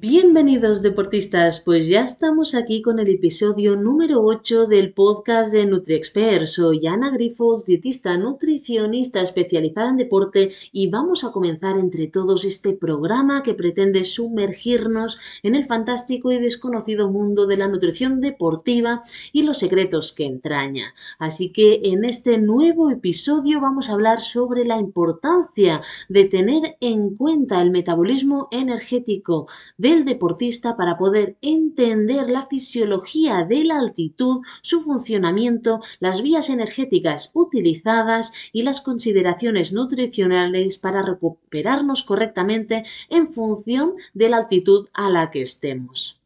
Bienvenidos 0.00 0.80
deportistas, 0.80 1.60
pues 1.60 1.86
ya 1.86 2.02
estamos 2.02 2.54
aquí 2.54 2.80
con 2.80 2.98
el 2.98 3.10
episodio 3.10 3.76
número 3.76 4.22
8 4.24 4.66
del 4.66 4.94
podcast 4.94 5.52
de 5.52 5.66
NutriExpert. 5.66 6.46
Soy 6.46 6.86
Ana 6.86 7.10
Grifos, 7.10 7.66
dietista 7.66 8.16
nutricionista 8.16 9.20
especializada 9.20 9.90
en 9.90 9.98
deporte 9.98 10.50
y 10.72 10.88
vamos 10.88 11.24
a 11.24 11.30
comenzar 11.30 11.78
entre 11.78 12.06
todos 12.08 12.44
este 12.44 12.72
programa 12.72 13.42
que 13.42 13.54
pretende 13.54 14.02
sumergirnos 14.02 15.20
en 15.42 15.54
el 15.54 15.66
fantástico 15.66 16.32
y 16.32 16.38
desconocido 16.38 17.10
mundo 17.10 17.46
de 17.46 17.58
la 17.58 17.68
nutrición 17.68 18.20
deportiva 18.20 19.02
y 19.30 19.42
los 19.42 19.58
secretos 19.58 20.14
que 20.14 20.24
entraña. 20.24 20.94
Así 21.18 21.52
que 21.52 21.80
en 21.84 22.04
este 22.04 22.38
nuevo 22.38 22.90
episodio 22.90 23.60
vamos 23.60 23.88
a 23.88 23.92
hablar 23.92 24.20
sobre 24.20 24.64
la 24.64 24.78
importancia 24.78 25.82
de 26.08 26.24
tener 26.24 26.78
en 26.80 27.14
cuenta 27.14 27.60
el 27.60 27.70
metabolismo 27.70 28.48
energético 28.50 29.46
del 29.82 30.04
deportista 30.04 30.76
para 30.76 30.96
poder 30.96 31.36
entender 31.42 32.30
la 32.30 32.46
fisiología 32.46 33.44
de 33.44 33.64
la 33.64 33.80
altitud, 33.80 34.42
su 34.62 34.80
funcionamiento, 34.80 35.80
las 35.98 36.22
vías 36.22 36.50
energéticas 36.50 37.32
utilizadas 37.34 38.32
y 38.52 38.62
las 38.62 38.80
consideraciones 38.80 39.72
nutricionales 39.72 40.78
para 40.78 41.02
recuperarnos 41.02 42.04
correctamente 42.04 42.84
en 43.08 43.26
función 43.26 43.94
de 44.14 44.28
la 44.28 44.36
altitud 44.36 44.88
a 44.94 45.10
la 45.10 45.30
que 45.32 45.42
estemos. 45.42 46.20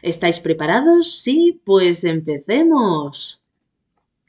¿Estáis 0.00 0.40
preparados? 0.40 1.20
Sí, 1.20 1.60
pues 1.64 2.02
empecemos. 2.02 3.42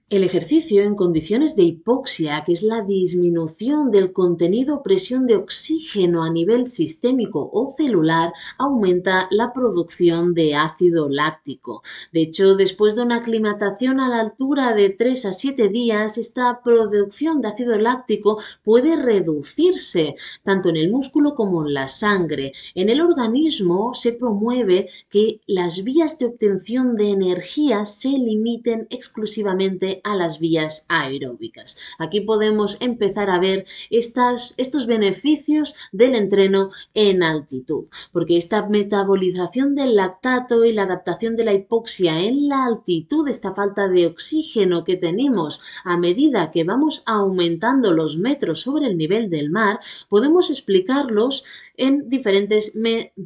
El 0.10 0.24
ejercicio 0.24 0.84
en 0.84 0.96
condiciones 0.96 1.58
de 1.58 1.64
hipoxia, 1.64 2.42
que 2.46 2.54
es 2.54 2.64
la 2.64 2.82
disminución 2.82 3.92
del 3.92 4.14
contenido 4.14 4.76
o 4.76 4.82
presión 4.82 5.28
de 5.28 5.36
oxígeno 5.36 6.24
a 6.24 6.30
nivel 6.30 6.68
sistémico 6.68 7.50
o 7.52 7.68
celular, 7.70 8.32
aumenta 8.58 9.28
la 9.32 9.52
producción 9.52 10.34
de 10.34 10.56
ácido 10.56 11.10
láctico. 11.10 11.82
De 12.14 12.22
hecho, 12.22 12.56
después 12.56 12.96
de 12.96 13.02
una 13.02 13.18
aclimatación 13.18 14.00
a 14.00 14.08
la 14.08 14.22
altura 14.22 14.74
de 14.74 14.92
3 14.92 15.26
a 15.26 15.34
7 15.34 15.68
días, 15.68 16.18
esta 16.18 16.62
producción 16.64 17.42
de 17.42 17.50
ácido 17.50 17.78
láctico 17.78 18.42
puede 18.64 18.96
reducirse 18.96 20.16
tanto 20.42 20.70
en 20.70 20.78
el 20.78 20.90
músculo 20.90 21.36
como 21.36 21.68
en 21.68 21.74
la 21.74 21.90
sangre. 21.90 22.54
En 22.76 22.88
el 22.88 23.02
organismo 23.02 23.94
se 23.94 24.14
promueve 24.14 24.88
que 25.10 25.42
las 25.48 25.84
vías 25.84 26.18
de 26.18 26.28
obtención 26.28 26.96
de 26.96 27.10
energía 27.10 27.84
se 27.84 28.12
limiten 28.12 28.88
exclusivamente 28.90 29.97
a 30.04 30.16
las 30.16 30.40
vías 30.40 30.86
aeróbicas. 30.88 31.78
Aquí 32.00 32.22
podemos 32.22 32.78
empezar 32.80 33.30
a 33.30 33.40
ver 33.40 33.66
estos 33.90 34.86
beneficios 34.88 35.76
del 35.92 36.16
entreno 36.16 36.70
en 36.94 37.24
altitud, 37.24 37.86
porque 38.12 38.38
esta 38.38 38.68
metabolización 38.68 39.76
del 39.76 39.96
lactato 39.96 40.66
y 40.66 40.74
la 40.74 40.84
adaptación 40.84 41.36
de 41.36 41.46
la 41.46 41.54
hipoxia 41.54 42.20
en 42.20 42.48
la 42.48 42.66
altitud, 42.66 43.28
esta 43.28 43.54
falta 43.54 43.88
de 43.88 44.08
oxígeno 44.08 44.84
que 44.84 44.96
tenemos 44.98 45.62
a 45.84 45.98
medida 45.98 46.52
que 46.52 46.64
vamos 46.64 47.04
aumentando 47.06 47.94
los 47.94 48.18
metros 48.18 48.62
sobre 48.62 48.88
el 48.88 48.98
nivel 48.98 49.30
del 49.30 49.50
mar, 49.50 49.80
podemos 50.10 50.50
explicarlos 50.50 51.46
en 51.78 52.10
diferentes 52.10 52.74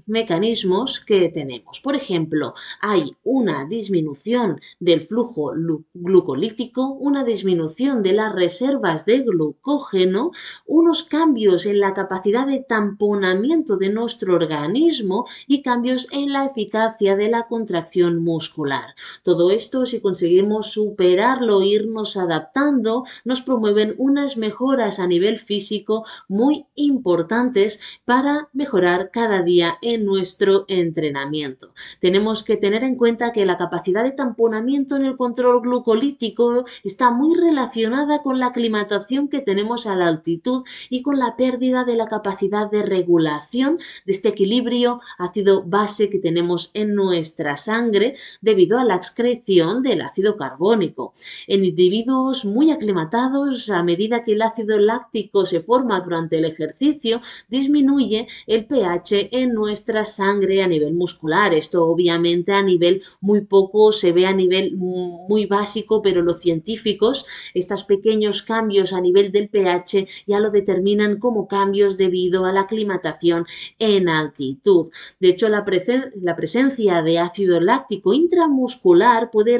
mecanismos 0.05 0.99
que 0.99 1.29
tenemos. 1.29 1.79
Por 1.79 1.95
ejemplo, 1.95 2.53
hay 2.81 3.15
una 3.23 3.65
disminución 3.65 4.59
del 4.79 5.01
flujo 5.01 5.53
glucolítico, 5.93 6.91
una 6.91 7.23
disminución 7.23 8.03
de 8.03 8.13
las 8.13 8.33
reservas 8.33 9.05
de 9.05 9.19
glucógeno, 9.19 10.31
unos 10.65 11.03
cambios 11.03 11.65
en 11.65 11.79
la 11.79 11.93
capacidad 11.93 12.45
de 12.45 12.59
tamponamiento 12.59 13.77
de 13.77 13.89
nuestro 13.89 14.35
organismo 14.35 15.25
y 15.47 15.61
cambios 15.61 16.07
en 16.11 16.33
la 16.33 16.45
eficacia 16.45 17.15
de 17.15 17.29
la 17.29 17.47
contracción 17.47 18.23
muscular. 18.23 18.95
Todo 19.23 19.51
esto, 19.51 19.85
si 19.85 20.01
conseguimos 20.01 20.71
superarlo, 20.71 21.63
irnos 21.63 22.17
adaptando, 22.17 23.03
nos 23.23 23.41
promueven 23.41 23.95
unas 23.97 24.37
mejoras 24.37 24.99
a 24.99 25.07
nivel 25.07 25.37
físico 25.37 26.05
muy 26.27 26.65
importantes 26.75 27.79
para 28.05 28.40
mejorar 28.53 29.11
cada 29.11 29.41
día 29.41 29.77
en 29.81 30.05
nuestro 30.05 30.65
entrenamiento. 30.67 31.73
Tenemos 31.99 32.43
que 32.43 32.57
tener 32.57 32.83
en 32.83 32.95
cuenta 32.95 33.31
que 33.31 33.45
la 33.45 33.57
capacidad 33.57 34.03
de 34.03 34.11
tamponamiento 34.11 34.95
en 34.95 35.05
el 35.05 35.17
control 35.17 35.61
glucolítico 35.61 36.65
está 36.83 37.11
muy 37.11 37.35
relacionada 37.35 38.21
con 38.21 38.39
la 38.39 38.47
aclimatación 38.47 39.27
que 39.27 39.41
tenemos 39.41 39.87
a 39.87 39.95
la 39.95 40.07
altitud 40.07 40.63
y 40.89 41.01
con 41.01 41.19
la 41.19 41.35
pérdida 41.35 41.83
de 41.83 41.95
la 41.95 42.07
capacidad 42.07 42.69
de 42.69 42.83
regulación 42.83 43.79
de 44.05 44.11
este 44.11 44.29
equilibrio 44.29 45.01
ácido 45.17 45.63
base 45.63 46.09
que 46.09 46.19
tenemos 46.19 46.71
en 46.73 46.95
nuestra 46.95 47.57
sangre 47.57 48.15
debido 48.41 48.79
a 48.79 48.83
la 48.83 48.95
excreción 48.95 49.83
del 49.83 50.01
ácido 50.01 50.37
carbónico. 50.37 51.13
En 51.47 51.65
individuos 51.65 52.45
muy 52.45 52.71
aclimatados, 52.71 53.69
a 53.69 53.83
medida 53.83 54.23
que 54.23 54.33
el 54.33 54.41
ácido 54.41 54.79
láctico 54.79 55.45
se 55.45 55.61
forma 55.61 55.99
durante 56.01 56.37
el 56.37 56.45
ejercicio, 56.45 57.21
disminuye 57.49 58.27
el 58.47 58.65
pH 58.65 59.29
en 59.31 59.53
nuestra 59.53 60.05
sangre 60.05 60.63
a 60.63 60.67
nivel 60.67 60.93
muscular. 60.93 61.53
Esto 61.53 61.85
obviamente 61.85 62.51
a 62.51 62.61
nivel 62.61 63.01
muy 63.19 63.41
poco 63.41 63.91
se 63.91 64.11
ve 64.11 64.25
a 64.25 64.33
nivel 64.33 64.75
muy 64.75 65.45
básico, 65.45 66.01
pero 66.01 66.21
los 66.21 66.39
científicos, 66.39 67.25
estos 67.53 67.83
pequeños 67.83 68.41
cambios 68.41 68.93
a 68.93 69.01
nivel 69.01 69.31
del 69.31 69.49
pH 69.49 70.07
ya 70.27 70.39
lo 70.39 70.51
determinan 70.51 71.17
como 71.19 71.47
cambios 71.47 71.97
debido 71.97 72.45
a 72.45 72.51
la 72.51 72.61
aclimatación 72.61 73.45
en 73.79 74.09
altitud. 74.09 74.91
De 75.19 75.29
hecho, 75.29 75.49
la, 75.49 75.65
presencia 75.65 77.01
de 77.01 77.19
ácido 77.19 77.59
láctico 77.59 78.13
intramuscular 78.13 79.31
puede 79.31 79.57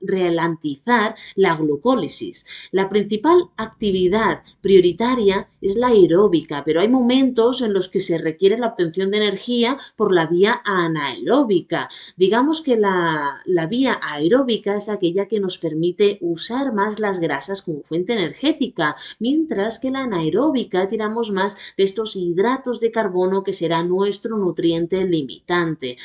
ralentizar 0.00 1.14
la 1.34 1.56
glucólisis. 1.56 2.46
La 2.70 2.88
principal 2.88 3.50
actividad 3.56 4.42
prioritaria 4.60 5.48
es 5.60 5.76
la 5.76 5.88
aeróbica, 5.88 6.62
pero 6.64 6.80
hay 6.80 6.88
momentos 6.88 7.62
en 7.62 7.72
los 7.72 7.88
que 7.88 7.97
se 8.00 8.18
requiere 8.18 8.58
la 8.58 8.68
obtención 8.68 9.10
de 9.10 9.18
energía 9.18 9.78
por 9.96 10.14
la 10.14 10.26
vía 10.26 10.60
anaeróbica. 10.64 11.88
Digamos 12.16 12.60
que 12.60 12.76
la, 12.76 13.40
la 13.44 13.66
vía 13.66 13.98
aeróbica 14.02 14.76
es 14.76 14.88
aquella 14.88 15.26
que 15.26 15.40
nos 15.40 15.58
permite 15.58 16.18
usar 16.20 16.72
más 16.72 16.98
las 16.98 17.20
grasas 17.20 17.62
como 17.62 17.82
fuente 17.82 18.12
energética, 18.12 18.96
mientras 19.18 19.78
que 19.78 19.90
la 19.90 20.00
anaeróbica 20.00 20.88
tiramos 20.88 21.30
más 21.30 21.56
de 21.76 21.84
estos 21.84 22.16
hidratos 22.16 22.80
de 22.80 22.90
carbono 22.90 23.42
que 23.42 23.52
será 23.52 23.82
nuestro 23.82 24.36
nutriente 24.36 25.04
limitante. 25.04 25.96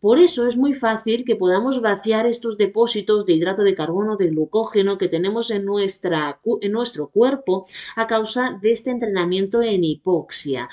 Por 0.00 0.20
eso 0.20 0.46
es 0.46 0.56
muy 0.56 0.74
fácil 0.74 1.24
que 1.24 1.34
podamos 1.34 1.80
vaciar 1.80 2.26
estos 2.26 2.56
depósitos 2.56 3.26
de 3.26 3.32
hidrato 3.32 3.62
de 3.62 3.74
carbono, 3.74 4.16
de 4.16 4.28
glucógeno 4.30 4.96
que 4.96 5.08
tenemos 5.08 5.50
en, 5.50 5.64
nuestra, 5.64 6.40
en 6.60 6.72
nuestro 6.72 7.08
cuerpo 7.08 7.66
a 7.96 8.06
causa 8.06 8.58
de 8.62 8.70
este 8.70 8.90
entrenamiento 8.90 9.60
en 9.60 9.82
hipoxia. 9.82 10.68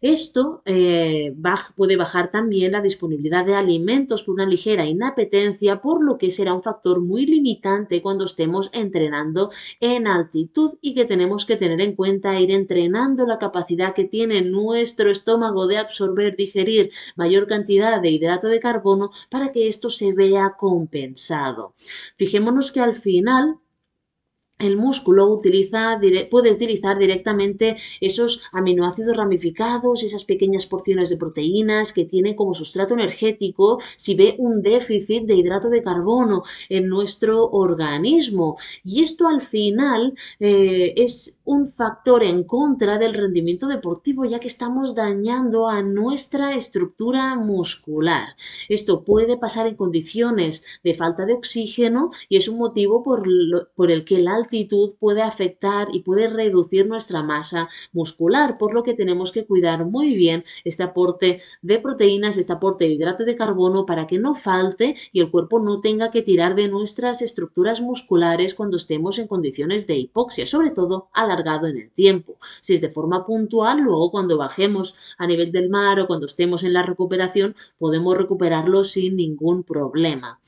Esto 0.00 0.62
eh, 0.64 1.34
puede 1.74 1.96
bajar 1.96 2.30
también 2.30 2.70
la 2.70 2.80
disponibilidad 2.80 3.44
de 3.44 3.56
alimentos 3.56 4.22
por 4.22 4.34
una 4.34 4.46
ligera 4.46 4.84
inapetencia, 4.84 5.80
por 5.80 6.04
lo 6.04 6.18
que 6.18 6.30
será 6.30 6.54
un 6.54 6.62
factor 6.62 7.00
muy 7.00 7.26
limitante 7.26 8.00
cuando 8.00 8.24
estemos 8.24 8.70
entrenando 8.72 9.50
en 9.80 10.06
altitud 10.06 10.74
y 10.80 10.94
que 10.94 11.04
tenemos 11.04 11.46
que 11.46 11.56
tener 11.56 11.80
en 11.80 11.96
cuenta 11.96 12.38
ir 12.38 12.52
entrenando 12.52 13.26
la 13.26 13.38
capacidad 13.38 13.92
que 13.92 14.04
tiene 14.04 14.42
nuestro 14.42 15.10
estómago 15.10 15.66
de 15.66 15.78
absorber, 15.78 16.36
digerir 16.36 16.90
mayor 17.16 17.48
cantidad 17.48 18.00
de 18.00 18.10
hidrato 18.10 18.46
de 18.46 18.60
carbono 18.60 18.67
para 19.30 19.50
que 19.52 19.68
esto 19.68 19.90
se 19.90 20.12
vea 20.12 20.54
compensado. 20.56 21.74
Fijémonos 22.16 22.72
que 22.72 22.80
al 22.80 22.94
final 22.94 23.58
el 24.58 24.76
músculo 24.76 25.26
utiliza, 25.28 26.00
puede 26.30 26.50
utilizar 26.50 26.98
directamente 26.98 27.76
esos 28.00 28.40
aminoácidos 28.52 29.16
ramificados, 29.16 30.02
esas 30.02 30.24
pequeñas 30.24 30.66
porciones 30.66 31.10
de 31.10 31.16
proteínas 31.16 31.92
que 31.92 32.04
tiene 32.04 32.34
como 32.34 32.54
sustrato 32.54 32.94
energético 32.94 33.78
si 33.96 34.14
ve 34.14 34.34
un 34.38 34.62
déficit 34.62 35.24
de 35.24 35.34
hidrato 35.34 35.68
de 35.70 35.82
carbono 35.82 36.42
en 36.68 36.88
nuestro 36.88 37.48
organismo. 37.50 38.56
Y 38.84 39.02
esto 39.02 39.28
al 39.28 39.40
final 39.40 40.14
eh, 40.40 40.94
es 40.96 41.38
un 41.44 41.68
factor 41.68 42.24
en 42.24 42.44
contra 42.44 42.98
del 42.98 43.14
rendimiento 43.14 43.68
deportivo 43.68 44.24
ya 44.24 44.40
que 44.40 44.48
estamos 44.48 44.94
dañando 44.94 45.68
a 45.68 45.82
nuestra 45.82 46.54
estructura 46.54 47.36
muscular. 47.36 48.36
Esto 48.68 49.04
puede 49.04 49.36
pasar 49.36 49.66
en 49.66 49.76
condiciones 49.76 50.64
de 50.82 50.94
falta 50.94 51.26
de 51.26 51.34
oxígeno 51.34 52.10
y 52.28 52.36
es 52.36 52.48
un 52.48 52.58
motivo 52.58 53.02
por, 53.04 53.22
por 53.74 53.90
el 53.90 54.04
que 54.04 54.16
el 54.16 54.26
alto 54.28 54.47
puede 54.98 55.22
afectar 55.22 55.88
y 55.92 56.00
puede 56.00 56.28
reducir 56.28 56.86
nuestra 56.88 57.22
masa 57.22 57.68
muscular, 57.92 58.58
por 58.58 58.74
lo 58.74 58.82
que 58.82 58.94
tenemos 58.94 59.32
que 59.32 59.46
cuidar 59.46 59.84
muy 59.84 60.14
bien 60.14 60.44
este 60.64 60.82
aporte 60.82 61.40
de 61.62 61.78
proteínas, 61.78 62.38
este 62.38 62.52
aporte 62.52 62.84
de 62.84 62.92
hidrato 62.92 63.24
de 63.24 63.36
carbono 63.36 63.86
para 63.86 64.06
que 64.06 64.18
no 64.18 64.34
falte 64.34 64.96
y 65.12 65.20
el 65.20 65.30
cuerpo 65.30 65.60
no 65.60 65.80
tenga 65.80 66.10
que 66.10 66.22
tirar 66.22 66.54
de 66.54 66.68
nuestras 66.68 67.22
estructuras 67.22 67.80
musculares 67.80 68.54
cuando 68.54 68.76
estemos 68.76 69.18
en 69.18 69.26
condiciones 69.26 69.86
de 69.86 69.96
hipoxia, 69.96 70.46
sobre 70.46 70.70
todo 70.70 71.08
alargado 71.12 71.66
en 71.66 71.76
el 71.78 71.90
tiempo. 71.90 72.36
Si 72.60 72.74
es 72.74 72.80
de 72.80 72.90
forma 72.90 73.24
puntual, 73.24 73.80
luego 73.80 74.10
cuando 74.10 74.36
bajemos 74.36 74.94
a 75.18 75.26
nivel 75.26 75.52
del 75.52 75.68
mar 75.68 76.00
o 76.00 76.06
cuando 76.06 76.26
estemos 76.26 76.62
en 76.62 76.72
la 76.72 76.82
recuperación, 76.82 77.54
podemos 77.78 78.16
recuperarlo 78.16 78.84
sin 78.84 79.16
ningún 79.16 79.62
problema. 79.62 80.40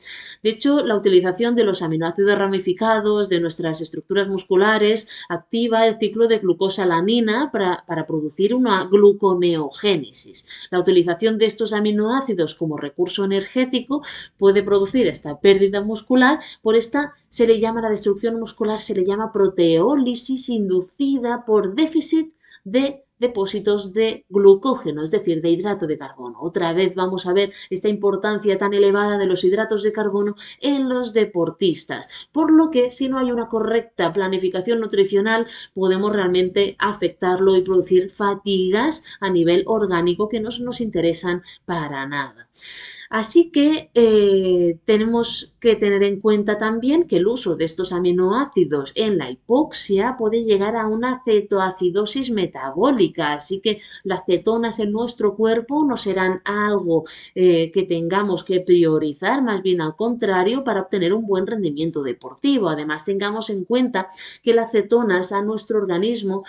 De 0.43 0.51
hecho, 0.51 0.85
la 0.85 0.97
utilización 0.97 1.55
de 1.55 1.65
los 1.65 1.83
aminoácidos 1.83 2.39
ramificados 2.39 3.29
de 3.29 3.41
nuestras 3.41 3.81
musculares 4.29 5.09
activa 5.29 5.87
el 5.87 5.99
ciclo 5.99 6.29
de 6.29 6.39
glucosa-lanina 6.39 7.51
para, 7.53 7.85
para 7.87 8.07
producir 8.07 8.55
una 8.55 8.85
gluconeogénesis. 8.85 10.47
La 10.71 10.81
utilización 10.81 11.39
de 11.39 11.47
estos 11.47 11.73
aminoácidos 11.73 12.55
como 12.55 12.77
recurso 12.77 13.25
energético 13.25 14.03
puede 14.39 14.63
producir 14.63 15.07
esta 15.07 15.41
pérdida 15.41 15.83
muscular, 15.83 16.41
por 16.63 16.77
esta 16.77 17.15
se 17.29 17.47
le 17.47 17.61
llama 17.61 17.83
la 17.83 17.91
destrucción 17.91 18.39
muscular, 18.39 18.81
se 18.81 18.95
le 18.95 19.05
llama 19.05 19.33
proteólisis 19.33 20.49
inducida 20.49 21.45
por 21.45 21.75
déficit 21.75 22.35
de 22.65 23.05
depósitos 23.21 23.93
de 23.93 24.25
glucógeno, 24.29 25.03
es 25.05 25.11
decir, 25.11 25.41
de 25.41 25.51
hidrato 25.51 25.87
de 25.87 25.99
carbono. 25.99 26.39
Otra 26.41 26.73
vez 26.73 26.95
vamos 26.95 27.27
a 27.27 27.33
ver 27.33 27.53
esta 27.71 27.89
importancia 27.89 28.59
tan 28.59 28.75
elevada 28.75 29.19
de 29.19 29.27
los 29.27 29.45
hidratos 29.45 29.83
de 29.83 29.93
carbono 29.93 30.35
en 30.61 30.89
los 30.89 31.13
deportistas, 31.13 32.09
por 32.33 32.51
lo 32.51 32.71
que 32.71 32.91
si 32.91 33.09
no 33.09 33.19
hay 33.19 33.31
una 33.31 33.49
correcta 33.49 34.13
planificación 34.13 34.81
nutricional 34.81 35.47
podemos 35.75 36.13
realmente 36.13 36.77
afectarlo 36.79 37.57
y 37.57 37.63
producir 37.63 38.11
fatigas 38.11 39.05
a 39.21 39.31
nivel 39.31 39.65
orgánico 39.67 40.29
que 40.29 40.41
no 40.41 40.51
nos 40.61 40.81
interesan 40.81 41.43
para 41.65 42.07
nada. 42.07 42.49
Así 43.11 43.51
que 43.51 43.91
eh, 43.95 44.79
tenemos 44.85 45.57
que 45.59 45.75
tener 45.75 46.05
en 46.05 46.21
cuenta 46.21 46.59
también 46.59 47.09
que 47.09 47.17
el 47.17 47.27
uso 47.27 47.57
de 47.57 47.65
estos 47.65 47.93
aminoácidos 47.93 48.93
en 48.95 49.19
la 49.19 49.29
hipoxia 49.31 50.17
puede 50.17 50.45
llegar 50.45 50.77
a 50.77 50.87
una 50.87 51.21
cetoacidosis 51.25 52.31
metabólica, 52.31 53.33
así 53.33 53.61
que 53.61 53.83
las 54.05 54.25
cetonas 54.27 54.79
en 54.79 54.93
nuestro 54.93 55.35
cuerpo 55.35 55.85
no 55.85 55.97
serán 55.97 56.41
algo 56.45 57.05
eh, 57.35 57.73
que 57.73 57.83
tengamos 57.83 58.45
que 58.45 58.61
priorizar, 58.61 59.43
más 59.43 59.61
bien 59.63 59.81
al 59.81 59.97
contrario, 59.97 60.63
para 60.63 60.83
obtener 60.83 61.13
un 61.13 61.27
buen 61.27 61.49
rendimiento 61.49 62.05
deportivo. 62.05 62.69
Además, 62.69 63.05
tengamos 63.05 63.51
en 63.51 63.65
cuenta 63.65 64.09
que 64.45 64.55
las 64.55 64.71
cetonas 64.71 65.33
a 65.33 65.43
nuestro 65.43 65.79
organismo 65.79 66.45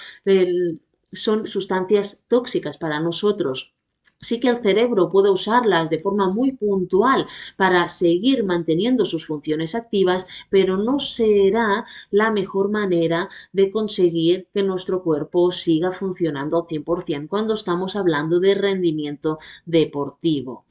son 1.12 1.48
sustancias 1.48 2.24
tóxicas 2.28 2.78
para 2.78 3.00
nosotros 3.00 3.74
sí 4.22 4.40
que 4.40 4.50
el 4.50 4.62
cerebro 4.62 5.10
puede 5.10 5.32
usarlas 5.32 5.90
de 5.90 6.00
forma 6.00 6.30
muy 6.30 6.52
puntual 6.52 7.26
para 7.58 7.88
seguir 7.88 8.44
manteniendo 8.44 9.06
sus 9.06 9.26
funciones 9.26 9.74
activas, 9.74 10.28
pero 10.50 10.78
no 10.78 11.00
será 11.00 11.86
la 12.12 12.32
mejor 12.32 12.70
manera 12.70 13.30
de 13.52 13.72
conseguir 13.72 14.48
que 14.54 14.62
nuestro 14.62 15.02
cuerpo 15.02 15.52
siga 15.52 15.92
funcionando 15.92 16.58
al 16.58 16.68
100% 16.68 17.28
cuando 17.28 17.56
estamos 17.56 17.96
hablando 17.96 18.40
de 18.40 18.54
rendimiento 18.54 19.40
deportivo. 19.66 20.66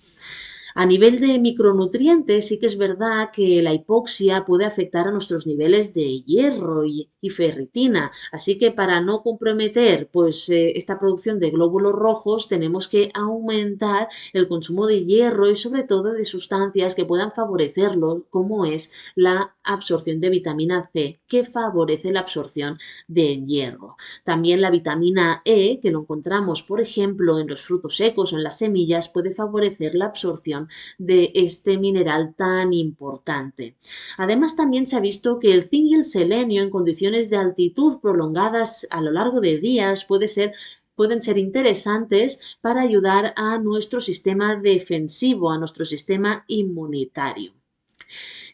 A 0.75 0.87
nivel 0.87 1.19
de 1.21 1.39
micronutrientes, 1.39 2.49
sí 2.49 2.59
que 2.59 2.67
es 2.67 2.79
verdad 2.79 3.31
que 3.33 3.63
la 3.63 3.75
hipoxia 3.75 4.45
puede 4.45 4.65
afectar 4.65 5.09
a 5.09 5.11
nuestros 5.11 5.47
niveles 5.47 5.95
de 5.95 6.23
hierro 6.23 6.85
y, 6.85 7.09
ferritina. 7.31 8.11
Así 8.33 8.59
que 8.59 8.71
para 8.71 9.01
no 9.01 9.23
comprometer 9.23 10.09
pues, 10.11 10.49
eh, 10.49 10.73
esta 10.77 10.99
producción 10.99 11.39
de 11.39 11.51
glóbulos 11.51 11.93
rojos, 11.93 12.49
tenemos 12.49 12.89
que 12.89 13.11
aumentar 13.15 14.09
el 14.33 14.49
consumo 14.49 14.87
de 14.87 15.05
hierro 15.05 15.49
y 15.51 15.57
sobre 15.57 15.85
todo 15.85 16.13
de 16.13 16.25
sustancias 16.25 16.95
que 16.95 17.05
puedan 17.05 17.33
favorecerlo, 17.33 18.27
como 18.31 18.65
es 18.65 18.91
la 19.15 19.55
absorción 19.63 20.21
de 20.21 20.31
vitamina 20.31 20.91
C, 20.93 21.21
que 21.27 21.45
favorece 21.45 22.13
la 22.13 22.21
absorción 22.21 22.79
de 23.07 23.45
hierro. 23.45 23.97
También 24.25 24.61
la 24.61 24.71
vitamina 24.71 25.43
E, 25.45 25.81
que 25.81 25.91
lo 25.91 26.01
encontramos, 26.01 26.63
por 26.63 26.81
ejemplo, 26.81 27.39
en 27.39 27.49
los 27.49 27.63
frutos 27.63 27.97
secos 27.97 28.33
o 28.33 28.37
en 28.37 28.43
las 28.45 28.59
semillas, 28.59 29.09
puede 29.09 29.31
favorecer 29.33 29.95
la 29.95 30.07
absorción 30.07 30.60
de 30.99 31.33
este 31.35 31.79
mineral 31.79 32.35
tan 32.37 32.73
importante. 32.73 33.77
Además, 34.17 34.57
también 34.57 34.87
se 34.87 34.97
ha 34.97 35.01
visto 35.01 35.39
que 35.39 35.53
el 35.53 35.65
zinc 35.65 35.91
y 35.91 35.95
el 35.95 36.05
selenio 36.05 36.62
en 36.62 36.71
condiciones 36.71 37.31
de 37.31 37.37
altitud 37.37 38.01
prolongadas 38.01 38.87
a 38.91 39.01
lo 39.01 39.12
largo 39.12 39.41
de 39.41 39.59
días 39.59 40.05
pueden 40.05 41.23
ser 41.23 41.39
interesantes 41.39 42.59
para 42.61 42.83
ayudar 42.83 43.33
a 43.37 43.59
nuestro 43.59 44.01
sistema 44.01 44.57
defensivo, 44.57 45.51
a 45.51 45.59
nuestro 45.59 45.85
sistema 45.85 46.45
inmunitario. 46.49 47.53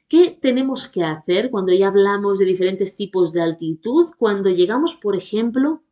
¿Qué 0.08 0.38
tenemos 0.40 0.86
que 0.86 1.02
hacer 1.02 1.50
cuando 1.50 1.72
ya 1.72 1.88
hablamos 1.88 2.38
de 2.38 2.44
diferentes 2.44 2.94
tipos 2.94 3.32
de 3.32 3.42
altitud? 3.42 4.12
Cuando 4.16 4.50
llegamos, 4.50 4.94
por 4.94 5.16
ejemplo, 5.16 5.82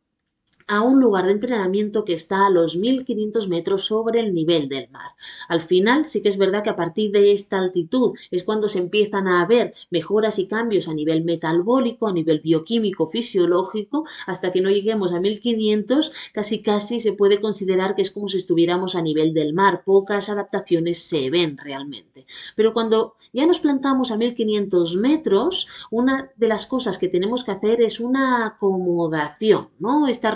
a 0.67 0.81
un 0.81 0.99
lugar 0.99 1.25
de 1.25 1.33
entrenamiento 1.33 2.03
que 2.03 2.13
está 2.13 2.47
a 2.47 2.49
los 2.49 2.75
1500 2.75 3.47
metros 3.47 3.85
sobre 3.85 4.19
el 4.19 4.33
nivel 4.33 4.67
del 4.67 4.89
mar. 4.89 5.11
Al 5.47 5.61
final 5.61 6.05
sí 6.05 6.21
que 6.21 6.29
es 6.29 6.37
verdad 6.37 6.63
que 6.63 6.69
a 6.69 6.75
partir 6.75 7.11
de 7.11 7.31
esta 7.31 7.59
altitud 7.59 8.15
es 8.31 8.43
cuando 8.43 8.67
se 8.67 8.79
empiezan 8.79 9.27
a 9.27 9.45
ver 9.45 9.73
mejoras 9.91 10.39
y 10.39 10.47
cambios 10.47 10.87
a 10.87 10.93
nivel 10.93 11.23
metabólico, 11.23 12.07
a 12.07 12.13
nivel 12.13 12.39
bioquímico, 12.39 13.07
fisiológico, 13.07 14.05
hasta 14.25 14.51
que 14.51 14.61
no 14.61 14.69
lleguemos 14.69 15.13
a 15.13 15.19
1500 15.19 16.11
casi 16.33 16.61
casi 16.61 16.99
se 16.99 17.13
puede 17.13 17.39
considerar 17.41 17.95
que 17.95 18.01
es 18.01 18.11
como 18.11 18.27
si 18.27 18.37
estuviéramos 18.37 18.95
a 18.95 19.01
nivel 19.01 19.33
del 19.33 19.53
mar. 19.53 19.83
Pocas 19.85 20.29
adaptaciones 20.29 21.03
se 21.03 21.29
ven 21.29 21.57
realmente. 21.57 22.25
Pero 22.55 22.73
cuando 22.73 23.15
ya 23.33 23.45
nos 23.45 23.59
plantamos 23.59 24.11
a 24.11 24.17
1500 24.17 24.95
metros, 24.97 25.67
una 25.91 26.31
de 26.35 26.47
las 26.47 26.65
cosas 26.65 26.97
que 26.97 27.07
tenemos 27.07 27.43
que 27.43 27.51
hacer 27.51 27.81
es 27.81 27.99
una 27.99 28.45
acomodación, 28.45 29.69
¿no? 29.79 30.07
Esta 30.07 30.31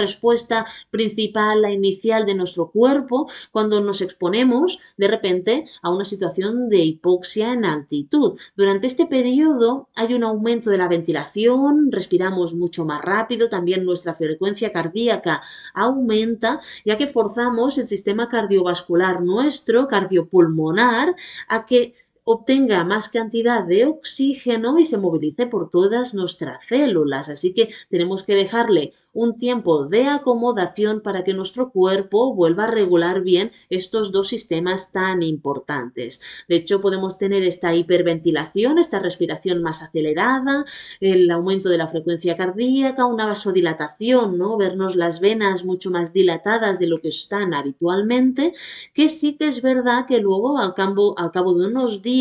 principal, 0.89 1.61
la 1.61 1.71
inicial 1.71 2.25
de 2.25 2.35
nuestro 2.35 2.71
cuerpo 2.71 3.29
cuando 3.51 3.81
nos 3.81 4.01
exponemos 4.01 4.79
de 4.97 5.07
repente 5.07 5.65
a 5.81 5.91
una 5.91 6.03
situación 6.03 6.69
de 6.69 6.79
hipoxia 6.79 7.53
en 7.53 7.65
altitud. 7.65 8.37
Durante 8.55 8.87
este 8.87 9.05
periodo 9.05 9.89
hay 9.95 10.13
un 10.13 10.23
aumento 10.23 10.69
de 10.69 10.77
la 10.77 10.87
ventilación, 10.87 11.91
respiramos 11.91 12.53
mucho 12.53 12.85
más 12.85 13.01
rápido, 13.01 13.49
también 13.49 13.85
nuestra 13.85 14.13
frecuencia 14.13 14.71
cardíaca 14.71 15.41
aumenta, 15.73 16.59
ya 16.85 16.97
que 16.97 17.07
forzamos 17.07 17.77
el 17.77 17.87
sistema 17.87 18.29
cardiovascular 18.29 19.21
nuestro, 19.21 19.87
cardiopulmonar, 19.87 21.15
a 21.47 21.65
que 21.65 21.93
obtenga 22.31 22.83
más 22.83 23.09
cantidad 23.09 23.63
de 23.63 23.85
oxígeno 23.85 24.77
y 24.77 24.85
se 24.85 24.99
movilice 24.99 25.47
por 25.47 25.71
todas 25.71 26.13
nuestras 26.13 26.59
células. 26.67 27.27
Así 27.27 27.55
que 27.55 27.69
tenemos 27.89 28.21
que 28.21 28.35
dejarle 28.35 28.93
un 29.13 29.39
tiempo 29.39 29.87
de 29.87 30.05
acomodación 30.05 31.01
para 31.01 31.23
que 31.23 31.33
nuestro 31.33 31.71
cuerpo 31.71 32.35
vuelva 32.35 32.65
a 32.65 32.71
regular 32.71 33.21
bien 33.21 33.51
estos 33.71 34.11
dos 34.11 34.27
sistemas 34.27 34.91
tan 34.91 35.23
importantes. 35.23 36.21
De 36.47 36.57
hecho, 36.57 36.81
podemos 36.81 37.17
tener 37.17 37.41
esta 37.41 37.73
hiperventilación, 37.73 38.77
esta 38.77 38.99
respiración 38.99 39.63
más 39.63 39.81
acelerada, 39.81 40.65
el 40.99 41.31
aumento 41.31 41.67
de 41.69 41.79
la 41.79 41.87
frecuencia 41.87 42.37
cardíaca, 42.37 43.07
una 43.07 43.25
vasodilatación, 43.25 44.37
¿no? 44.37 44.55
Vernos 44.55 44.95
las 44.95 45.19
venas 45.19 45.65
mucho 45.65 45.89
más 45.89 46.13
dilatadas 46.13 46.77
de 46.77 46.85
lo 46.85 46.99
que 46.99 47.07
están 47.07 47.55
habitualmente, 47.55 48.53
que 48.93 49.09
sí 49.09 49.33
que 49.33 49.47
es 49.47 49.63
verdad 49.63 50.05
que 50.05 50.19
luego 50.19 50.59
al 50.59 50.75
cabo, 50.75 51.17
al 51.17 51.31
cabo 51.31 51.55
de 51.55 51.65
unos 51.65 52.03
días 52.03 52.18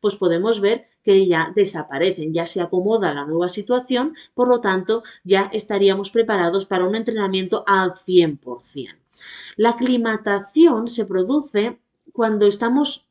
pues 0.00 0.16
podemos 0.16 0.60
ver 0.60 0.88
que 1.02 1.26
ya 1.26 1.52
desaparecen, 1.54 2.32
ya 2.32 2.46
se 2.46 2.60
acomoda 2.60 3.14
la 3.14 3.24
nueva 3.26 3.48
situación, 3.48 4.14
por 4.34 4.48
lo 4.48 4.60
tanto 4.60 5.02
ya 5.24 5.50
estaríamos 5.52 6.10
preparados 6.10 6.66
para 6.66 6.86
un 6.86 6.94
entrenamiento 6.94 7.64
al 7.66 7.92
100%. 7.94 8.96
La 9.56 9.70
aclimatación 9.70 10.88
se 10.88 11.04
produce 11.04 11.80
cuando 12.12 12.46
estamos 12.46 13.06